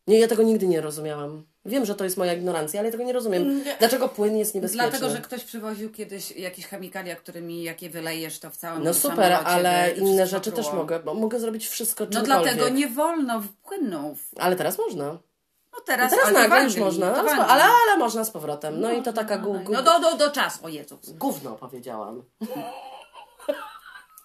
[0.06, 1.46] Nie, ja tego nigdy nie rozumiałam.
[1.64, 3.62] Wiem, że to jest moja ignorancja, ale ja tego nie rozumiem.
[3.78, 4.90] Dlaczego płyn jest niebezpieczny?
[4.90, 8.94] Dlatego, że ktoś przywoził kiedyś jakieś chemikalia, którymi jak je wylejesz, to w całym No
[8.94, 14.28] super, ale inne rzeczy też mogę, bo mogę zrobić wszystko No dlatego nie wolno płynów.
[14.36, 15.18] Ale teraz można.
[15.88, 17.14] No teraz, Teraz nagle już można,
[17.46, 18.80] ale, ale, można z powrotem.
[18.80, 21.10] No i to taka gu, No do, do, do czasu, o Jezus.
[21.10, 22.22] gówno powiedziałam.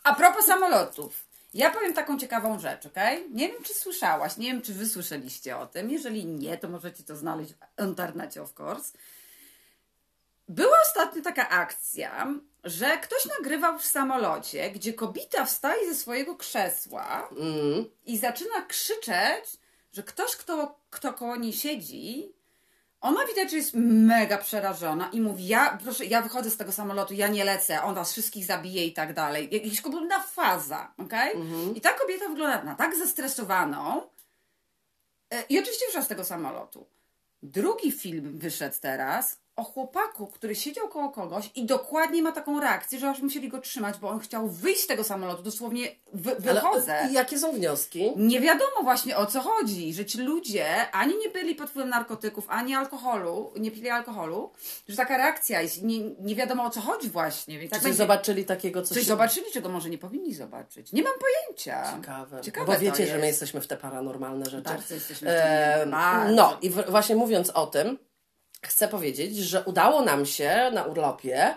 [0.03, 1.27] A propos samolotów.
[1.53, 3.25] Ja powiem taką ciekawą rzecz, okej?
[3.31, 5.89] Nie wiem, czy słyszałaś, nie wiem, czy wy słyszeliście o tym.
[5.89, 8.97] Jeżeli nie, to możecie to znaleźć w internecie, of course.
[10.47, 12.27] Była ostatnio taka akcja,
[12.63, 17.85] że ktoś nagrywał w samolocie, gdzie kobieta wstaje ze swojego krzesła Mm.
[18.05, 19.45] i zaczyna krzyczeć,
[19.93, 22.33] że ktoś, kto, kto koło niej siedzi,
[23.01, 27.13] ona widać, że jest mega przerażona i mówi, ja, proszę, ja wychodzę z tego samolotu,
[27.13, 29.49] ja nie lecę, on was wszystkich zabije i tak dalej.
[29.51, 31.35] Jakaś kompletna faza, okej?
[31.75, 34.01] I ta kobieta wygląda na tak zestresowaną
[35.29, 36.85] e, i oczywiście wyszła z tego samolotu.
[37.43, 42.99] Drugi film wyszedł teraz o chłopaku, który siedział koło kogoś i dokładnie ma taką reakcję,
[42.99, 46.99] że aż musieli go trzymać, bo on chciał wyjść z tego samolotu, dosłownie wy, wychodzę.
[46.99, 48.11] Ale, i jakie są wnioski?
[48.15, 52.45] Nie wiadomo właśnie o co chodzi, że ci ludzie ani nie byli pod wpływem narkotyków,
[52.49, 54.51] ani alkoholu, nie pili alkoholu,
[54.87, 57.59] że taka reakcja jest, nie, nie wiadomo o co chodzi właśnie.
[57.59, 59.09] Więc tak coś zobaczyli takiego, co coś się...
[59.09, 60.91] zobaczyli, czego może nie powinni zobaczyć.
[60.91, 61.93] Nie mam pojęcia.
[61.95, 62.41] Ciekawe.
[62.41, 63.41] Ciekawe Bo wiecie, że my jest.
[63.41, 64.63] jesteśmy w te paranormalne rzeczy.
[64.63, 65.29] Bardzo jesteśmy
[65.85, 66.35] w bardzo.
[66.35, 67.97] no i w, właśnie mówiąc o tym,
[68.65, 71.55] chcę powiedzieć, że udało nam się na urlopie,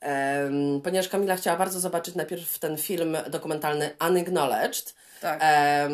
[0.00, 5.40] em, ponieważ Kamila chciała bardzo zobaczyć najpierw ten film dokumentalny Unacknowledged, Tak.
[5.42, 5.92] em,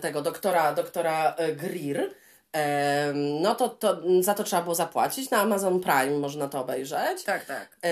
[0.00, 2.10] tego doktora, doktora e, Greer.
[2.52, 5.30] Em, no to, to za to trzeba było zapłacić.
[5.30, 7.24] Na Amazon Prime można to obejrzeć.
[7.24, 7.68] Tak, tak.
[7.84, 7.90] E,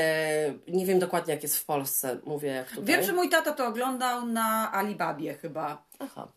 [0.69, 2.85] nie wiem dokładnie jak jest w Polsce, mówię jak tutaj.
[2.85, 5.83] Wiem, że mój tata to oglądał na Alibabie chyba.
[5.99, 6.29] Aha.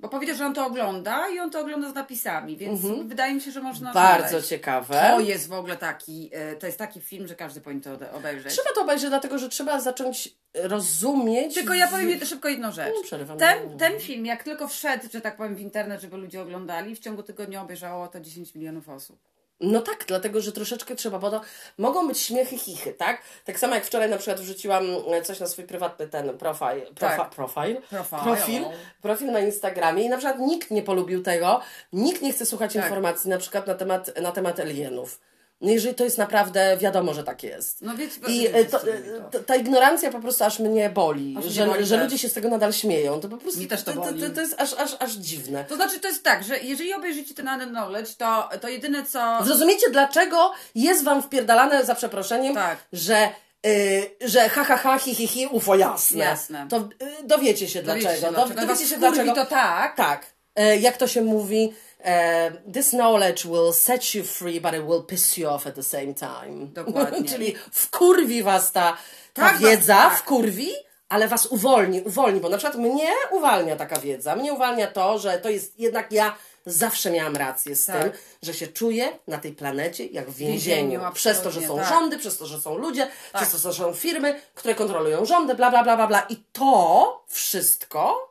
[0.00, 3.40] Bo powiedział, że on to ogląda i on to ogląda z napisami, więc wydaje mi
[3.40, 4.06] się, że można Mhm.
[4.06, 4.48] Bardzo znaleźć.
[4.48, 5.10] ciekawe.
[5.10, 8.52] To jest w ogóle taki, e, to jest taki film, że każdy powinien to obejrzeć.
[8.52, 11.54] Trzeba to obejrzeć, dlatego że trzeba zacząć rozumieć.
[11.54, 12.94] Tylko ja powiem szybko jedną rzecz.
[13.02, 13.38] Przerywam.
[13.38, 16.98] Ten, ten film, jak tylko wszedł, że tak powiem, w internet, żeby ludzie oglądali, w
[16.98, 19.29] ciągu tygodnia obejrzało to 10 milionów osób.
[19.60, 21.40] No tak, dlatego że troszeczkę trzeba, bo to
[21.78, 23.22] mogą być śmiechy, chichy, tak?
[23.44, 27.16] Tak samo jak wczoraj na przykład wrzuciłam e, coś na swój prywatny ten profil, profa,
[27.16, 27.30] Tak.
[27.30, 27.76] profil,
[28.24, 28.64] profil,
[29.02, 31.60] profil na Instagramie i na przykład nikt nie polubił tego,
[31.92, 32.82] nikt nie chce słuchać Tak.
[32.82, 35.20] informacji na przykład na temat, na temat alienów.
[35.60, 37.82] No jeżeli to jest naprawdę, wiadomo, że tak jest.
[37.82, 38.88] No więc I wiecie, e, to, robi
[39.32, 39.38] to.
[39.38, 42.04] e, ta ignorancja po prostu aż mnie boli, Aż że, boli że też.
[42.04, 43.20] ludzie się z tego nadal śmieją.
[43.20, 44.22] To po prostu Mnie też to to, to, boli.
[44.22, 45.64] to, to jest aż, aż, aż dziwne.
[45.64, 49.38] To znaczy, to jest tak, że jeżeli obejrzycie ten Unknown Knowledge, to, to jedyne co...
[49.44, 52.78] Zrozumiecie, dlaczego jest wam wpierdalane, za przeproszeniem, Tak.
[52.92, 53.28] że,
[53.66, 56.18] y, że ha, ha, ha, hi, hi, hi, ufo, jasne.
[56.18, 56.66] Jasne.
[56.70, 58.26] To y, dowiecie się Dowiecie dlaczego.
[58.26, 58.60] się dlaczego.
[58.60, 59.34] Dowiecie się dlaczego.
[59.34, 59.96] to tak.
[59.96, 60.26] Tak.
[60.56, 61.72] E, jak to się mówi,
[62.04, 65.82] e, this knowledge will set you free, but it will piss you off at the
[65.82, 66.66] same time.
[66.66, 67.28] Dokładnie.
[67.32, 68.96] Czyli wkurwi was ta,
[69.34, 70.18] ta Tak, wiedza, tak.
[70.18, 70.70] wkurwi,
[71.08, 74.36] ale was uwolni, uwolni, bo na przykład mnie uwalnia taka wiedza.
[74.36, 76.36] Mnie uwalnia to, że to jest jednak ja
[76.66, 78.02] zawsze miałam rację z Tak.
[78.02, 80.90] tym, że się czuję na tej planecie jak w więzieniu.
[80.90, 81.88] więzieniu, przez to, że są tak.
[81.88, 85.70] rządy, przez to, że są ludzie, przez to, że są firmy, które kontrolują rządy, bla,
[85.70, 86.26] bla, bla, bla, bla.
[86.28, 88.29] I to wszystko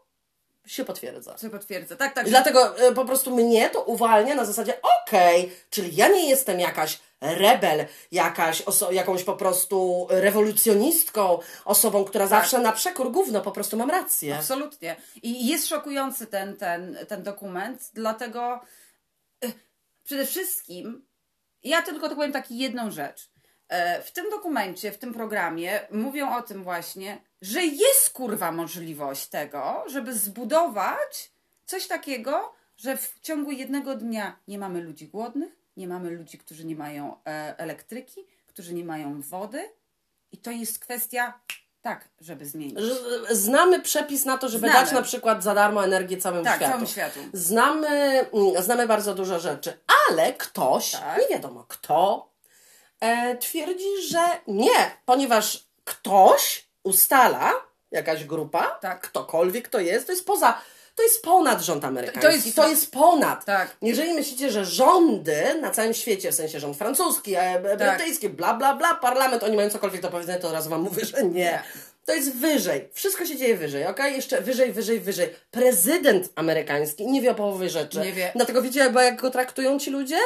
[0.72, 1.36] się potwierdza.
[1.36, 1.96] Co potwierdza.
[1.96, 2.28] Tak, tak.
[2.28, 6.60] I dlatego e, po prostu mnie to uwalnia na zasadzie, okej, czyli ja nie jestem
[6.60, 12.42] jakaś rebel, jakaś oso- jakąś po prostu rewolucjonistką, osobą, która Tak.
[12.42, 14.36] zawsze na przekór gówno, po prostu mam rację.
[14.38, 14.96] Absolutnie.
[15.24, 18.60] I jest szokujący ten, ten, ten dokument, dlatego
[19.46, 19.52] eh,
[20.04, 21.06] przede wszystkim
[21.64, 23.30] ja tylko tak powiem taki jedną rzecz.
[23.70, 29.28] E, W tym dokumencie, w tym programie mówią o tym właśnie, że jest kurwa możliwość
[29.28, 31.32] tego, żeby zbudować
[31.66, 36.66] coś takiego, że w ciągu jednego dnia nie mamy ludzi głodnych, nie mamy ludzi, którzy
[36.66, 39.70] nie mają e, elektryki, którzy nie mają wody
[40.32, 41.40] i to jest kwestia
[41.82, 42.80] tak, żeby zmienić.
[42.80, 44.86] Że- Znamy przepis na to, żeby Znamy.
[44.86, 46.70] dać na przykład za darmo energię całemu Tak, światu.
[46.72, 47.20] całemu światu.
[47.34, 49.74] Znamy, mm, znamy bardzo dużo rzeczy,
[50.10, 51.20] ale ktoś, Tak.
[51.22, 52.30] nie wiadomo kto,
[53.00, 57.52] e, twierdzi, że nie, ponieważ ktoś ustala,
[57.92, 59.02] jakaś grupa, Tak.
[59.02, 60.62] ktokolwiek to jest, to jest poza,
[60.96, 63.46] to jest ponad rząd amerykański, to jest, to jest ponad.
[63.46, 63.78] Tak.
[63.82, 67.98] Jeżeli myślicie, że rządy na całym świecie, w sensie rząd francuski, e, e, Tak.
[67.98, 71.06] brytyjski, bla, bla, bla, parlament, oni mają cokolwiek do powiedzenia, to od razu wam mówię,
[71.06, 71.30] że nie.
[71.30, 71.64] Nie.
[72.06, 72.90] To jest wyżej.
[72.94, 74.00] Wszystko się dzieje wyżej, ok?
[74.00, 75.36] Jeszcze wyżej, wyżej, wyżej.
[75.52, 78.00] Prezydent amerykański nie wie o połowie rzeczy.
[78.00, 78.32] Nie wie.
[78.36, 80.18] Dlatego wiecie, jakby jak go traktują ci ludzie,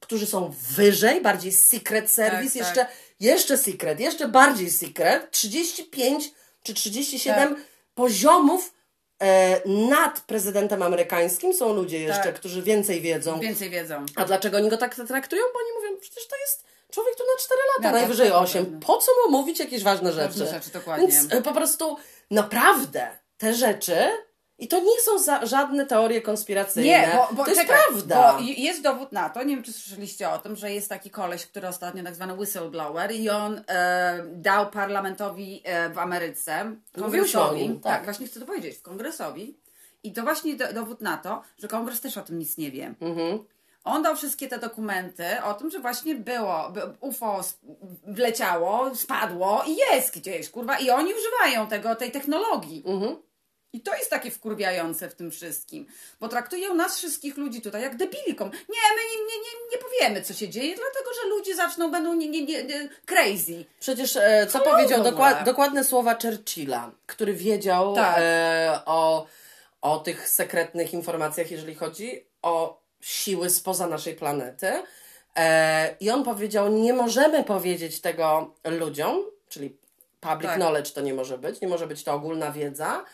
[0.00, 2.86] którzy są wyżej, bardziej secret service, Tak, jeszcze,
[3.20, 5.30] jeszcze secret, jeszcze bardziej secret.
[5.30, 6.30] 35
[6.62, 7.64] czy 37 Tak.
[7.94, 8.74] poziomów
[9.22, 12.34] e, nad prezydentem amerykańskim są ludzie jeszcze, Tak.
[12.34, 13.40] którzy więcej wiedzą.
[13.40, 14.06] Więcej wiedzą.
[14.16, 15.42] A dlaczego oni go tak traktują?
[15.52, 18.38] Bo oni mówią, przecież to jest człowiek tu na 4 lata, No tak, najwyżej tak,
[18.42, 18.64] 8.
[18.64, 18.80] pewnie.
[18.80, 20.28] Po co mu mówić jakieś ważne rzeczy?
[20.38, 21.08] Ważne rzeczy, dokładnie.
[21.08, 21.96] Więc e, po prostu
[22.30, 23.08] naprawdę
[23.38, 24.08] te rzeczy
[24.60, 26.88] i to nie są za, żadne teorie konspiracyjne.
[26.88, 28.32] Nie, bo, bo to jest prawda.
[28.32, 31.46] Bo jest dowód na to, nie wiem czy słyszeliście o tym, że jest taki koleś,
[31.46, 37.80] który ostatnio tak zwany whistleblower i on e, dał parlamentowi e, w Ameryce, kongresowi, nim,
[37.80, 37.92] tak.
[37.92, 38.04] tak.
[38.04, 39.58] właśnie chcę to powiedzieć, kongresowi
[40.02, 42.94] i to właśnie do, dowód na to, że kongres też o tym nic nie wie.
[43.00, 43.44] Mhm.
[43.84, 47.40] On dał wszystkie te dokumenty o tym, że właśnie było, by- UFO
[48.06, 52.82] wleciało, spadło i jest gdzieś, kurwa, i oni używają tego, tej technologii.
[52.86, 53.16] Mhm.
[53.72, 55.86] I to jest takie wkurwiające w tym wszystkim,
[56.20, 58.50] bo traktują nas wszystkich ludzi tutaj jak debilikom.
[58.50, 62.28] Nie, my nie, nie, nie, powiemy, co się dzieje, dlatego że ludzie zaczną, będą nie,
[62.28, 63.64] nie, nie, nie, crazy.
[63.80, 68.16] Przecież e, co Hello, powiedział dokład, dokładne słowa Churchilla, który wiedział Tak.
[68.18, 69.26] e, o,
[69.80, 74.82] o tych sekretnych informacjach, jeżeli chodzi o siły spoza naszej planety.
[75.36, 79.76] E, I on powiedział, nie możemy powiedzieć tego ludziom, czyli
[80.20, 80.56] public Tak.
[80.56, 83.04] knowledge to nie może być, nie może być to ogólna wiedza,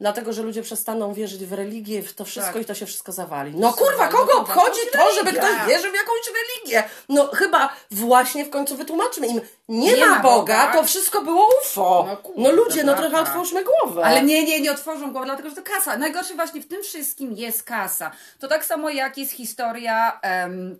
[0.00, 2.62] dlatego że ludzie przestaną wierzyć w religię, w to wszystko Tak.
[2.62, 3.52] i to się wszystko zawali.
[3.56, 6.84] No kurwa, kogo no obchodzi to żeby ktoś wierzył w jakąś religię?
[7.08, 10.72] No chyba właśnie w końcu wytłumaczmy im, nie, Nie ma Boga, Boga.
[10.72, 12.06] to wszystko było UFO.
[12.08, 13.08] No No, ludzie, no bracha.
[13.08, 14.04] trochę otwórzmy głowę.
[14.04, 15.98] Ale nie, nie, nie otworzą głowy, dlatego że to kasa.
[15.98, 18.10] Najgorsze właśnie w tym wszystkim jest kasa.
[18.38, 20.78] To tak samo jak jest historia em,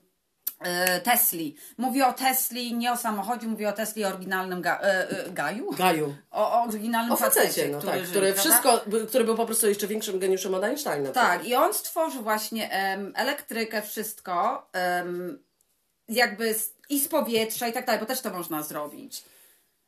[1.05, 1.57] Tesli.
[1.79, 5.71] Mówię o Tesli, nie o samochodzie, mówię o Tesli oryginalnym ga, e, e, gaju.
[5.73, 6.15] Gaju.
[6.31, 9.69] O, o oryginalnym O facecie, no który tak, żył, który wszystko, który był po prostu
[9.69, 11.11] jeszcze większym geniuszem od Einsteina.
[11.11, 15.39] Tak, i on stworzył właśnie em, elektrykę, wszystko, em,
[16.09, 19.25] jakby z, i z powietrza i tak dalej, bo też to można zrobić.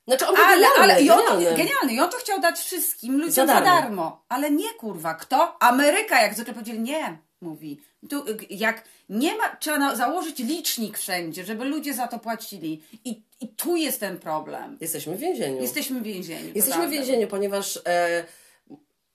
[0.09, 1.57] Znaczy on był Ale, genialny, ale i on to, genialny.
[1.59, 3.71] genialny, i on to chciał dać wszystkim ludziom Za za darmo.
[3.83, 4.25] darmo.
[4.29, 5.57] Ale nie kurwa, kto?
[5.63, 7.81] Ameryka, jak zwykle powiedzieli, nie, mówi.
[8.11, 12.83] Tu, jak nie ma, trzeba założyć licznik wszędzie, żeby ludzie za to płacili.
[13.05, 14.79] I, i tu jest ten problem.
[14.81, 15.63] Jesteśmy w więzieniu.
[15.63, 16.53] Jesteśmy w więzieniu.
[16.55, 18.25] Jesteśmy w więzieniu, ponieważ e,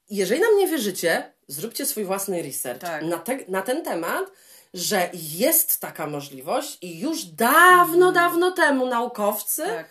[0.09, 3.03] jeżeli nam nie wierzycie, zróbcie swój własny research Tak.
[3.03, 4.31] na, te, na ten temat,
[4.73, 9.75] że jest taka możliwość i już dawno, dawno temu naukowcy Mm.
[9.75, 9.89] Tak.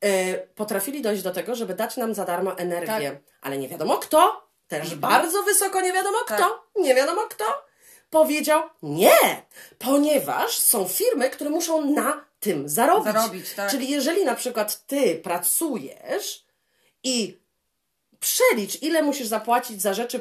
[0.00, 3.10] e, potrafili dojść do tego, żeby dać nam za darmo energię.
[3.10, 3.22] Tak.
[3.40, 6.38] Ale nie wiadomo kto, też bardzo wysoko nie wiadomo Tak.
[6.38, 7.44] kto, nie wiadomo kto,
[8.10, 9.42] powiedział nie,
[9.78, 13.12] ponieważ są firmy, które muszą na tym zarobić.
[13.12, 13.70] Zarobić, tak.
[13.70, 16.44] Czyli jeżeli na przykład ty pracujesz
[17.04, 17.40] i
[18.20, 20.20] przelicz, ile musisz zapłacić za rzeczy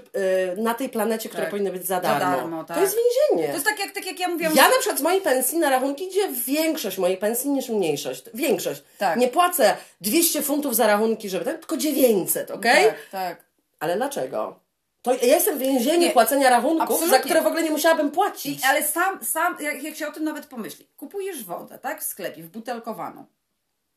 [0.58, 1.52] y, na tej planecie, które Tak.
[1.52, 2.38] powinny być za Za darmo.
[2.38, 2.78] darmo, tak.
[2.78, 3.48] To jest więzienie.
[3.48, 4.56] To jest tak jak, tak jak ja mówiłam.
[4.56, 8.24] Ja na przykład z mojej pensji na rachunki idzie większość mojej pensji niż mniejszość.
[8.34, 8.84] Większość.
[8.98, 9.20] Tak.
[9.20, 12.86] Nie płacę 200 funtów za rachunki, żeby tak, tylko 900, okej?
[12.86, 13.44] Tak, tak.
[13.80, 14.60] Ale dlaczego?
[15.02, 17.10] To ja jestem w więzieniu Nie, płacenia rachunków, absolutnie.
[17.10, 18.60] za które w ogóle nie musiałabym płacić.
[18.60, 22.02] I, ale sam, sam jak, jak się o tym nawet pomyśli, kupujesz wodę, tak?
[22.02, 23.26] W sklepie, butelkowaną.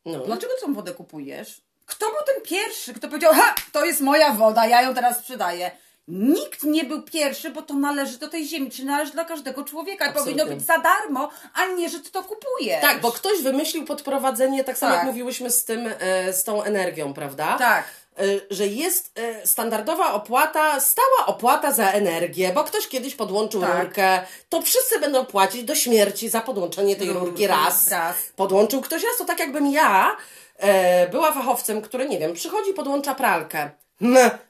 [0.04, 0.18] No.
[0.18, 1.60] Dlaczego tą wodę kupujesz?
[1.86, 5.70] Kto był ten pierwszy, kto powiedział, ha, to jest moja woda, ja ją teraz sprzedaję?
[6.08, 10.04] Nikt nie był pierwszy, bo to należy do tej ziemi, czy należy dla każdego człowieka.
[10.04, 10.34] Absolutnie.
[10.34, 12.80] Powinno być za darmo, a nie, że ty to kupujesz.
[12.82, 14.98] Tak, bo ktoś wymyślił podprowadzenie, tak samo Tak.
[14.98, 17.56] jak mówiłyśmy z tym, e, z tą energią, prawda?
[17.58, 17.84] Tak.
[18.18, 23.82] E, Że jest e, standardowa opłata, stała opłata za energię, bo ktoś kiedyś podłączył Tak.
[23.84, 27.88] rurkę, to wszyscy będą płacić do śmierci za podłączenie tej Rurki, rurki raz.
[27.90, 28.16] raz.
[28.36, 30.16] Podłączył ktoś raz, to tak jakbym ja
[30.58, 33.70] e, była fachowcem, który, nie wiem, przychodzi, podłącza pralkę.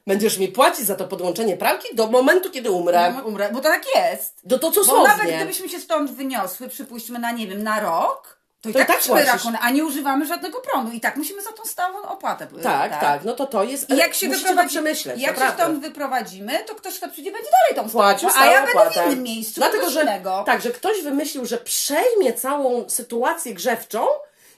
[0.07, 3.13] Będziesz mi płacić za to podłączenie pralki do momentu, kiedy umrę.
[3.17, 4.39] No, umrę, bo to tak jest.
[4.43, 5.07] Do to Bo dosłownie.
[5.07, 8.85] nawet gdybyśmy się stąd wyniosły, przypuśćmy na, nie wiem, na rok, To i To i
[8.85, 9.27] tak, tak płacisz.
[9.27, 10.91] rachunek, a nie używamy żadnego prądu.
[10.91, 12.63] I tak musimy za tą stałą opłatę płacić.
[12.63, 13.89] Tak, tak, no to to jest.
[13.89, 15.21] I jak się wyprowadzi- przemyśleć.
[15.21, 15.63] Jak się naprawdę.
[15.63, 18.65] stąd wyprowadzimy, to ktoś, kto przyjdzie, będzie dalej tą stałą płacił opłatę, a ja stałą
[18.73, 19.09] będę w opłatę.
[19.11, 20.43] innym miejscu, Dlatego, że, innego.
[20.45, 24.07] tak, że ktoś wymyślił, że przejmie całą sytuację grzewczą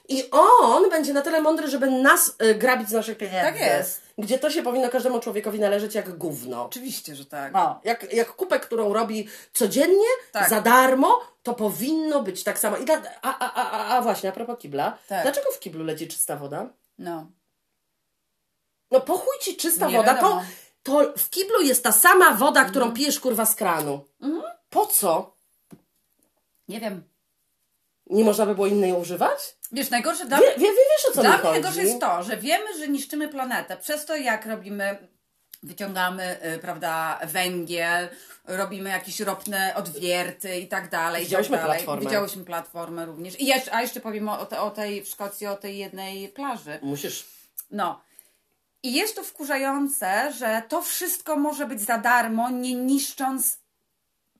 [0.08, 3.50] i on będzie na tyle mądry, żeby nas y, grabić z naszych pieniędzy.
[3.52, 4.00] Tak jest.
[4.18, 6.64] Gdzie to się powinno każdemu człowiekowi należeć jak gówno.
[6.64, 7.56] Oczywiście, że tak.
[7.56, 10.48] O, jak, jak kupę, którą robi codziennie, Tak.
[10.50, 12.76] za darmo, to powinno być tak samo.
[12.76, 15.22] I dla, a, a, a, a, a właśnie, a propos kibla, Tak.
[15.22, 16.68] dlaczego w kiblu leci czysta woda?
[16.98, 17.26] No.
[18.90, 20.42] No po chuj ci czysta Nie woda, to, wiadomo.
[20.82, 24.04] to w kiblu jest ta sama woda, którą pijesz kurwa z kranu.
[24.70, 25.34] Po co?
[26.68, 27.02] Nie wiem.
[28.06, 29.56] Nie można by było innej używać?
[29.72, 31.52] Wiesz, najgorsze dla Wie, wie, wie, wiesz o co Dla mnie chodzi?
[31.52, 33.76] najgorsze jest to, że wiemy, że niszczymy planetę.
[33.76, 35.08] Przez to, jak robimy,
[35.62, 38.08] wyciągamy, y, prawda, węgiel,
[38.44, 41.22] robimy jakieś ropne odwierty i tak dalej.
[41.22, 41.76] i Widziałyśmy tak dalej.
[41.78, 42.04] platformę.
[42.04, 43.40] Widziałyśmy platformę również.
[43.40, 46.78] I jeszcze, a jeszcze powiem o, o tej w Szkocji, o tej jednej plaży.
[46.82, 47.24] Musisz.
[47.70, 48.00] No.
[48.82, 53.58] I jest to wkurzające, że to wszystko może być za darmo, nie niszcząc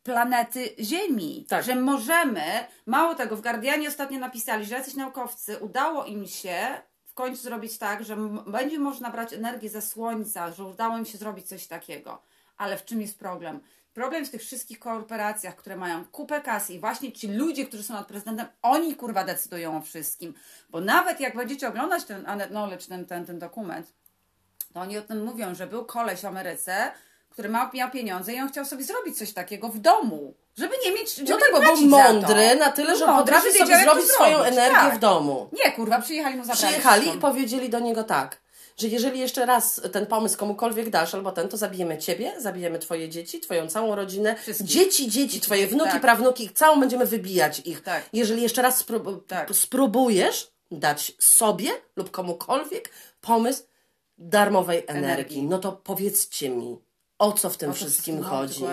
[0.03, 1.47] planety Ziemi.
[1.49, 1.65] Tak.
[1.65, 2.45] Że możemy,
[2.87, 6.83] mało tego, w Guardianie ostatnio napisali, że jacyś naukowcy udało im się
[7.17, 11.49] końcu zrobić tak, że będzie można brać energię ze Słońca, że udało im się zrobić
[11.49, 12.23] coś takiego.
[12.57, 13.61] Ale w czym jest problem?
[13.95, 17.95] Problem w tych wszystkich korporacjach, które mają kupę kasy i właśnie ci ludzie, którzy są
[17.95, 20.35] nad prezydentem, oni kurwa decydują o wszystkim.
[20.71, 23.93] Bo nawet jak będziecie oglądać ten Knowledge, ten, ten, ten dokument,
[24.75, 26.93] to oni o tym mówią, że był koleś w Ameryce,
[27.37, 30.93] który miał, miał pieniądze i on chciał sobie zrobić coś takiego w domu, żeby nie
[30.93, 33.77] mieć, żeby No tak, bo był mądry na tyle, że Był mądry, potrafi że sobie
[33.77, 34.53] to zrobić swoją zrobić.
[34.53, 34.97] energię Tak.
[34.97, 35.49] w domu.
[35.65, 36.59] Nie, kurwa, przyjechali mu zabrać.
[36.65, 38.41] Przyjechali i powiedzieli do niego tak,
[38.77, 43.09] że jeżeli jeszcze raz ten pomysł komukolwiek dasz albo ten, to zabijemy ciebie, zabijemy twoje
[43.09, 44.67] dzieci, twoją całą rodzinę, Wszystkich.
[44.69, 46.01] dzieci, dzieci, twoje wnuki, tak.
[46.01, 47.83] prawnuki, całą będziemy wybijać ich.
[47.83, 48.03] Tak.
[48.13, 49.49] Jeżeli jeszcze raz sprób- Tak.
[49.55, 53.63] spróbujesz dać sobie lub komukolwiek pomysł
[54.19, 55.43] darmowej energii, Energii.
[55.43, 56.79] no to powiedzcie mi,
[57.19, 58.65] o co w tym wszystkim no, chodzi?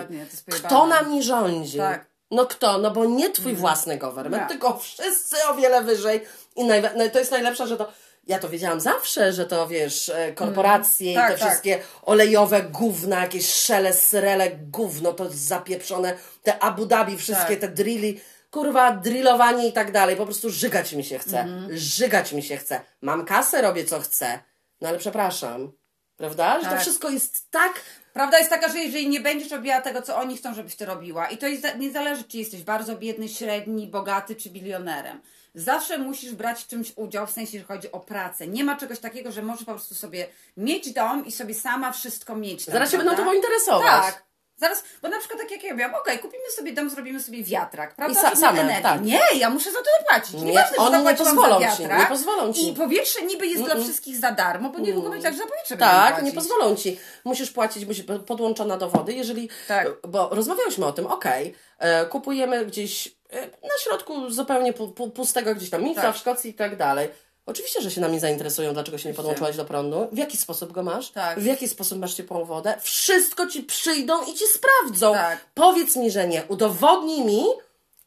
[0.50, 1.78] Kto nami rządzi?
[1.78, 2.06] Tak.
[2.30, 2.78] No kto?
[2.78, 6.24] No bo nie twój własny government, tylko wszyscy o wiele wyżej.
[6.56, 6.74] I no,
[7.12, 7.92] to jest najlepsze, że to.
[8.26, 11.48] Ja to wiedziałam zawsze, że to wiesz, e, korporacje i Tak, te tak.
[11.48, 17.60] wszystkie olejowe gówna, jakieś szele, syrele, gówno, to zapieprzone, te Abu Dhabi, wszystkie Tak.
[17.60, 20.16] te drilli, kurwa, drillowanie i tak dalej.
[20.16, 21.40] Po prostu żygać mi się chce.
[21.40, 21.76] Mhm.
[21.76, 22.80] Żygać mi się chce.
[23.00, 24.38] Mam kasę, robię co chcę.
[24.80, 25.72] No ale przepraszam.
[26.16, 26.58] Prawda?
[26.58, 26.80] Że to Tak.
[26.80, 27.80] wszystko jest tak
[28.14, 31.28] Prawda jest taka, że jeżeli nie będziesz robiła tego, co oni chcą, żebyś ty robiła,
[31.28, 35.20] i to jest, nie zależy, czy jesteś bardzo biedny, średni, bogaty, czy bilionerem.
[35.54, 38.46] Zawsze musisz brać w czymś udział, w sensie, że chodzi o pracę.
[38.46, 42.36] Nie ma czegoś takiego, że możesz po prostu sobie mieć dom i sobie sama wszystko
[42.36, 42.64] mieć.
[42.64, 43.10] Tam, Zaraz się prawda?
[43.10, 43.86] będą tobą interesować.
[43.86, 44.24] Tak.
[44.56, 47.94] Zaraz, bo na przykład tak jak ja miałam, okej, kupimy sobie dom, zrobimy sobie wiatrak,
[47.94, 48.20] prawda?
[48.20, 49.02] sa- Żeby same, tak.
[49.02, 50.34] Nie, ja muszę za to zapłacić.
[50.34, 52.68] Nie, Nieważne, oni nie pozwolą ci, nie pozwolą ci.
[52.68, 55.76] I powietrze niby jest dla wszystkich za darmo, bo niedługo będzie tak, że za powietrze
[55.76, 57.00] Tak, nie pozwolą ci.
[57.24, 59.48] Musisz płacić, musisz podłączona do wody, jeżeli.
[59.68, 59.88] Tak.
[60.08, 65.54] Bo rozmawiałyśmy o tym, okej, e, kupujemy gdzieś e, na środku zupełnie pu, pu, pustego
[65.54, 66.14] gdzieś tam miejsca Tak.
[66.14, 67.08] w Szkocji i tak dalej.
[67.46, 70.08] Oczywiście, że się nami zainteresują, dlaczego się nie podłączyłaś do prądu.
[70.12, 71.10] W jaki sposób go masz?
[71.10, 71.40] Tak.
[71.40, 72.74] W jaki sposób masz ciepłą wodę?
[72.82, 75.12] Wszystko ci przyjdą i ci sprawdzą.
[75.12, 75.46] Tak.
[75.54, 76.44] Powiedz mi, że nie.
[76.48, 77.44] Udowodnij mi,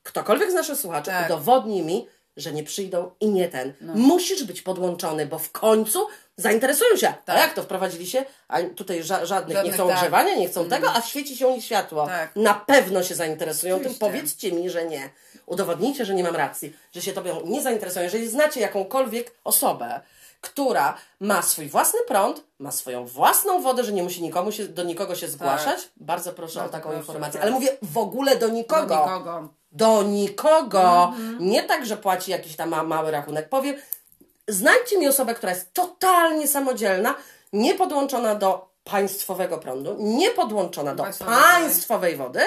[0.04, 1.26] ktokolwiek z naszych słuchaczy, Tak.
[1.26, 3.74] udowodnij mi, że nie przyjdą i nie ten.
[3.82, 7.08] Musisz być podłączony, bo w końcu zainteresują się.
[7.10, 7.38] A Tak.
[7.38, 8.26] jak to wprowadzili się?
[8.48, 9.98] A tutaj ża- żadnych, nie Żadnych, chcą tak.
[9.98, 12.08] ogrzewania, nie chcą tego, a świeci się u nich światło.
[12.08, 12.36] Tak.
[12.36, 14.00] Na pewno się zainteresują Oczywiście.
[14.00, 14.10] tym.
[14.10, 15.10] Powiedzcie mi, że nie.
[15.46, 18.04] Udowodnijcie, że nie mam racji, że się tobą nie zainteresują.
[18.04, 20.02] Jeżeli znacie jakąkolwiek osobę,
[20.42, 24.84] która ma swój własny prąd, ma swoją własną wodę, że nie musi nikomu się, do
[24.84, 27.34] nikogo się zgłaszać, bardzo proszę o Bardzo taką proszę, informację.
[27.34, 27.42] tak.
[27.42, 28.88] Ale mówię w ogóle do nikogo.
[28.96, 29.50] Do nikogo.
[29.72, 31.04] Do nikogo.
[31.18, 31.38] Mhm.
[31.40, 33.50] Nie tak, że płaci jakiś tam ma, mały rachunek.
[33.50, 33.76] Powiem,
[34.48, 37.16] znajdźcie mi osobę, która jest totalnie samodzielna,
[37.54, 42.40] nie podłączona do państwowego prądu, nie podłączona do Państwowej wody,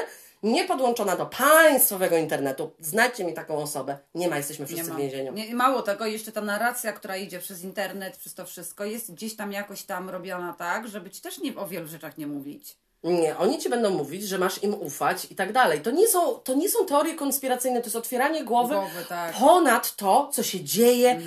[0.42, 2.70] nie podłączona do państwowego internetu.
[2.80, 3.98] Znajdźcie mi taką osobę.
[4.14, 4.98] Nie ma, jesteśmy wszyscy Nie w ma.
[4.98, 5.32] więzieniu.
[5.32, 9.36] Nie, mało tego, jeszcze ta narracja, która idzie przez internet, przez to wszystko, jest gdzieś
[9.36, 12.76] tam jakoś tam robiona tak, żeby ci też nie, o wielu rzeczach nie mówić.
[13.04, 15.80] Nie, oni ci będą mówić, że masz im ufać i tak dalej.
[15.80, 19.34] To nie są, to nie są teorie konspiracyjne, to jest otwieranie głowy, Głowy, tak.
[19.34, 21.20] ponad to, co się dzieje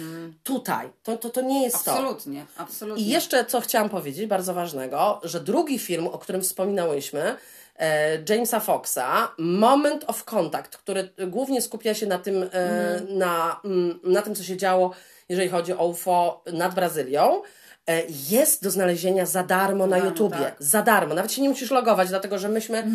[0.44, 0.90] tutaj.
[1.04, 1.92] To, to, to nie jest to.
[1.92, 3.04] Absolutnie, absolutnie.
[3.04, 7.36] I jeszcze co chciałam powiedzieć, bardzo ważnego, że drugi film, o którym wspominałyśmy,
[7.80, 14.00] e, Jamesa Foxa, Moment of Contact, który głównie skupia się na tym, e, na, mm,
[14.04, 14.92] na tym, co się działo,
[15.30, 17.42] jeżeli chodzi o UFO nad Brazylią.
[17.88, 20.38] E, jest do znalezienia za darmo na YouTubie.
[20.38, 20.56] tak.
[20.60, 21.16] Za darmo.
[21.16, 22.88] Nawet się nie musisz logować, dlatego że myśmy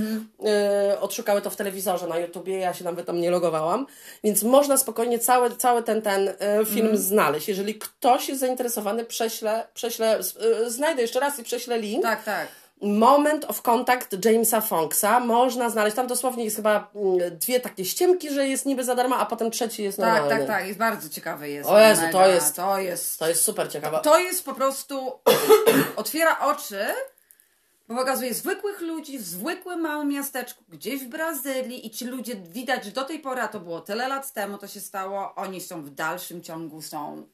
[0.44, 3.86] e, odszukały to w telewizorze na YouTubie, ja się nawet tam nie logowałam,
[4.24, 7.48] więc można spokojnie cały, cały ten, ten e, film znaleźć.
[7.48, 12.02] Jeżeli ktoś jest zainteresowany, prześlę, prześlę e, znajdę jeszcze raz i prześlę link.
[12.02, 12.48] Tak, tak.
[12.80, 15.96] Moment of Contact Jamesa Fonksa można znaleźć.
[15.96, 19.50] Tam dosłownie jest chyba mm, dwie takie ściemki, że jest niby za darmo, a potem
[19.50, 20.38] trzeci jest Tak, normalny.
[20.46, 20.66] tak, tak.
[20.66, 21.70] Jest bardzo ciekawy jest.
[21.70, 22.12] O Jezu, Mega.
[22.12, 23.18] to jest- To jest...
[23.18, 24.00] To jest super ciekawe.
[24.02, 25.12] To jest po prostu...
[25.96, 26.86] otwiera oczy,
[27.88, 32.84] bo pokazuje zwykłych ludzi w zwykłym małym miasteczku, gdzieś w Brazylii i ci ludzie, widać,
[32.84, 35.82] że do tej pory, a to było tyle lat temu, to się stało, oni są
[35.82, 37.26] w dalszym ciągu, są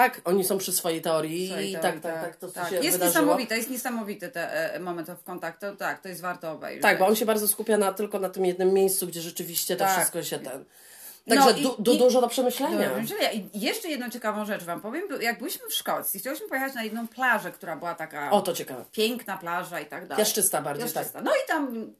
[0.00, 2.68] Tak, oni są przy swojej teorii Swojej i teorii, tak, tak, tak, to tak.
[2.70, 3.22] się Jest wydarzyło.
[3.24, 6.82] niesamowite, jest niesamowity te e, moment of contact, to, tak, to jest warto obejrzeć.
[6.82, 9.84] Tak, bo on się bardzo skupia na, tylko na tym jednym miejscu, gdzie rzeczywiście to
[9.84, 9.96] Tak.
[9.96, 10.64] wszystko się ten...
[11.26, 12.90] No Także i- du, du, dużo do przemyślenia.
[12.98, 15.04] Julia, I jeszcze jedną ciekawą rzecz Wam powiem.
[15.20, 18.84] Jak byliśmy w Szkocji, chcieliśmy pojechać na jedną plażę, która była taka O, to ciekawe.
[18.92, 20.24] piękna plaża i tak dalej.
[20.24, 21.20] Piaszczysta bardziej, Piaszczysta.
[21.20, 21.92] No i tam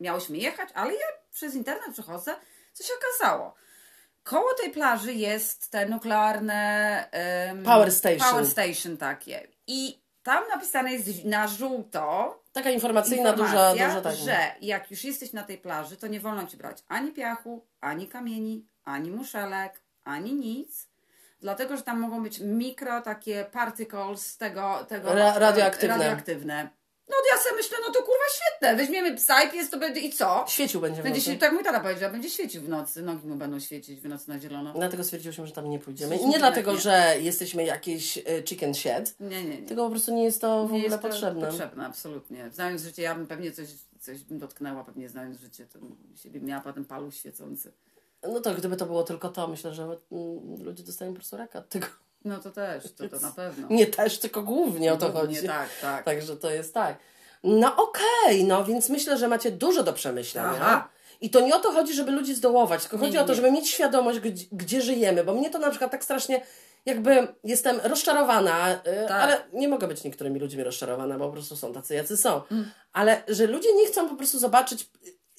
[0.00, 2.34] miałyśmy jechać, ale ja przez internet przechodzę,
[2.72, 3.54] co się okazało.
[4.26, 7.08] Koło tej plaży jest te nuklearne...
[7.10, 8.30] em, Power station.
[8.30, 9.48] Power station takie.
[9.66, 14.14] I tam napisane jest na żółto Taka informacyjna, duża, duża tak.
[14.14, 18.08] że jak już jesteś na tej plaży, to nie wolno ci brać ani piachu, ani
[18.08, 20.88] kamieni, ani muszelek, ani nic.
[21.40, 25.96] Dlatego, że tam mogą być mikro takie particles tego, tego Ra- radioaktywne.
[25.98, 26.68] radioaktywne.
[27.08, 30.12] No ja sobie myślę, no to kurwa świetne, weźmiemy psa i pies to będzie i
[30.12, 30.44] co?
[30.48, 31.32] Świecił będzie w Będzie nocy.
[31.32, 34.28] się, tak mój tata powiedział, będzie świecił w nocy, nogi mu będą świecić w nocy
[34.28, 34.72] na zielono.
[34.72, 36.16] Dlatego stwierdziłyśmy, że tam nie pójdziemy.
[36.16, 36.78] I nie dlatego, nie.
[36.80, 39.66] że jesteśmy jakiś e, chicken shed, Nie, nie, nie.
[39.68, 41.46] tylko po prostu nie jest to w Nie ogóle potrzebne.
[41.46, 42.50] Potrzebne, absolutnie.
[42.52, 43.68] Znając życie, ja bym pewnie coś,
[44.00, 45.78] coś bym dotknęła, pewnie znając życie, to
[46.16, 47.72] siebie miała potem paluch świecący.
[48.22, 49.98] No to gdyby to było tylko to, myślę, że mm,
[50.64, 51.86] ludzie dostają po prostu raka od tego.
[52.26, 53.66] No to też, to, to na pewno.
[53.70, 55.48] Nie też, tylko głównie o to Głównie chodzi.
[55.48, 56.04] tak, tak.
[56.04, 56.96] Także to jest tak.
[57.44, 60.48] No okej, no więc myślę, że macie dużo do przemyślenia.
[60.60, 60.88] Aha.
[61.20, 63.34] I to nie o to chodzi, żeby ludzi zdołować, tylko Nie, chodzi nie, o to,
[63.34, 66.40] żeby mieć świadomość, gdzie, gdzie żyjemy, bo mnie to na przykład tak strasznie
[66.86, 69.22] jakby jestem rozczarowana, y, Tak.
[69.22, 72.42] ale nie mogę być niektórymi ludźmi rozczarowana, bo po prostu są tacy, jacy są.
[72.50, 72.70] Mm.
[72.92, 74.90] Ale że ludzie nie chcą po prostu zobaczyć,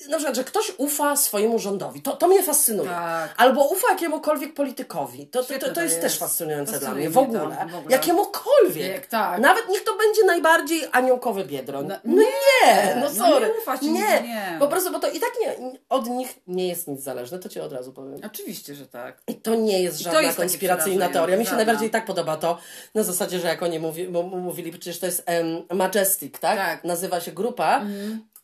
[0.10, 2.02] na przykład, że ktoś ufa swojemu rządowi.
[2.02, 2.90] To, to mnie fascynuje.
[2.90, 3.34] Tak.
[3.38, 5.28] Albo ufa jakiemukolwiek politykowi.
[5.28, 6.02] To, to, to, to jest, jest.
[6.02, 7.10] też fascynujące dla mnie.
[7.10, 7.56] W mnie to, ogóle.
[7.72, 7.96] w ogóle.
[7.96, 8.94] Jakiemukolwiek.
[8.94, 9.40] Jak tak.
[9.42, 11.88] Nawet niech to będzie najbardziej aniołkowy biedroń.
[11.88, 13.46] No, No, nie, no no sorry.
[13.48, 13.90] nie ufać nie.
[13.92, 14.56] nigdy nie.
[14.60, 15.56] Po prostu, bo to i tak nie,
[15.90, 18.20] od nich nie jest nic zależne, to ci od razu powiem.
[18.26, 19.18] Oczywiście, że tak.
[19.28, 21.38] I to nie jest żadna jest konspiracyjna teoria.
[21.38, 21.58] Mi się żadna.
[21.66, 22.58] najbardziej tak podoba to,
[22.96, 26.58] na zasadzie, że jak oni mówi, mówili, przecież to jest em, Majestic, tak?
[26.58, 26.84] Tak.
[26.84, 27.82] Nazywa się grupa.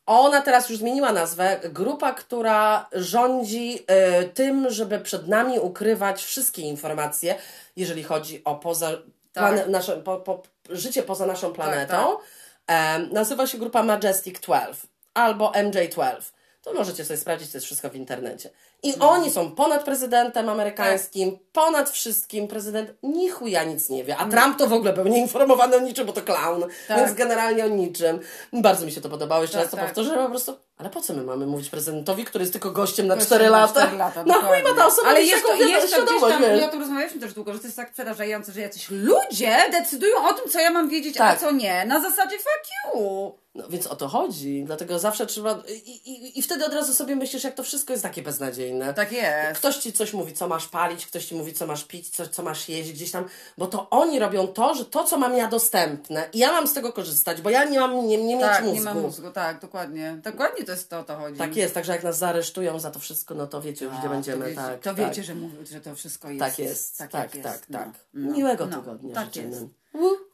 [0.05, 1.59] Ona teraz już zmieniła nazwę.
[1.63, 7.35] Grupa, która rządzi e, tym, żeby przed nami ukrywać wszystkie informacje,
[7.75, 9.01] jeżeli chodzi o poza, Tak.
[9.33, 11.93] plane, nasze, po, po, życie poza naszą planetą.
[11.93, 12.25] tak.
[12.67, 16.21] Em, nazywa się grupa Majestic 12 albo MJ12.
[16.61, 18.49] To możecie sobie sprawdzić, to jest wszystko w internecie.
[18.83, 19.09] I Mhm.
[19.11, 22.47] oni są ponad prezydentem amerykańskim, ponad wszystkim.
[22.47, 24.17] Prezydent ni chuja nic nie wie.
[24.17, 26.65] A Trump to w ogóle był nieinformowany o niczym, bo to clown.
[26.87, 26.97] Tak.
[26.97, 28.19] Więc generalnie o niczym.
[28.53, 29.41] Bardzo mi się to podobało.
[29.41, 29.85] Jeszcze Tak, raz to tak.
[29.85, 30.57] powtórzę, po prostu.
[30.77, 33.49] Ale po co my mamy mówić prezydentowi, który jest tylko gościem na Gościem 4 na
[33.51, 33.81] lata?
[33.81, 36.63] cztery lata, no chuj ma ta osoba Ale jest to, jest to gdzieś tam, i
[36.63, 40.33] o tym rozmawialiśmy też długo, że to jest tak przerażające, że jacyś ludzie decydują o
[40.33, 41.37] tym, co ja mam wiedzieć, Tak.
[41.37, 41.85] a co nie.
[41.85, 43.31] Na zasadzie fuck you.
[43.55, 44.63] No więc o to chodzi.
[44.65, 45.59] Dlatego zawsze trzeba.
[45.85, 48.72] I, i, I wtedy od razu sobie myślisz, jak to wszystko jest takie beznadziejne.
[48.95, 49.59] Tak jest.
[49.59, 52.43] Ktoś ci coś mówi, co masz palić, ktoś ci mówi, co masz pić, co, co
[52.43, 53.25] masz jeść gdzieś tam,
[53.57, 56.73] bo to oni robią to, że to, co mam ja dostępne i ja mam z
[56.73, 58.75] tego korzystać, bo ja nie mam nie, nie mieć Tak, mózgu.
[58.75, 60.17] nie ma mózgu, tak, dokładnie.
[60.23, 61.37] Dokładnie to jest to, o to chodzi.
[61.37, 64.11] Tak jest, także jak nas zaaresztują za to wszystko, no to wiecie już, gdzie A,
[64.11, 64.37] będziemy.
[64.41, 64.95] to wiecie, tak, to tak.
[64.95, 66.39] wiecie że, mówię, że to wszystko jest.
[66.39, 67.45] Tak jest, tak, tak, tak.
[67.45, 67.65] jest.
[67.69, 67.89] No, tak.
[68.13, 69.49] no, Miłego no, tygodnia tak życzymy.
[69.49, 69.65] jest.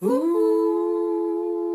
[0.01, 0.78] Woo.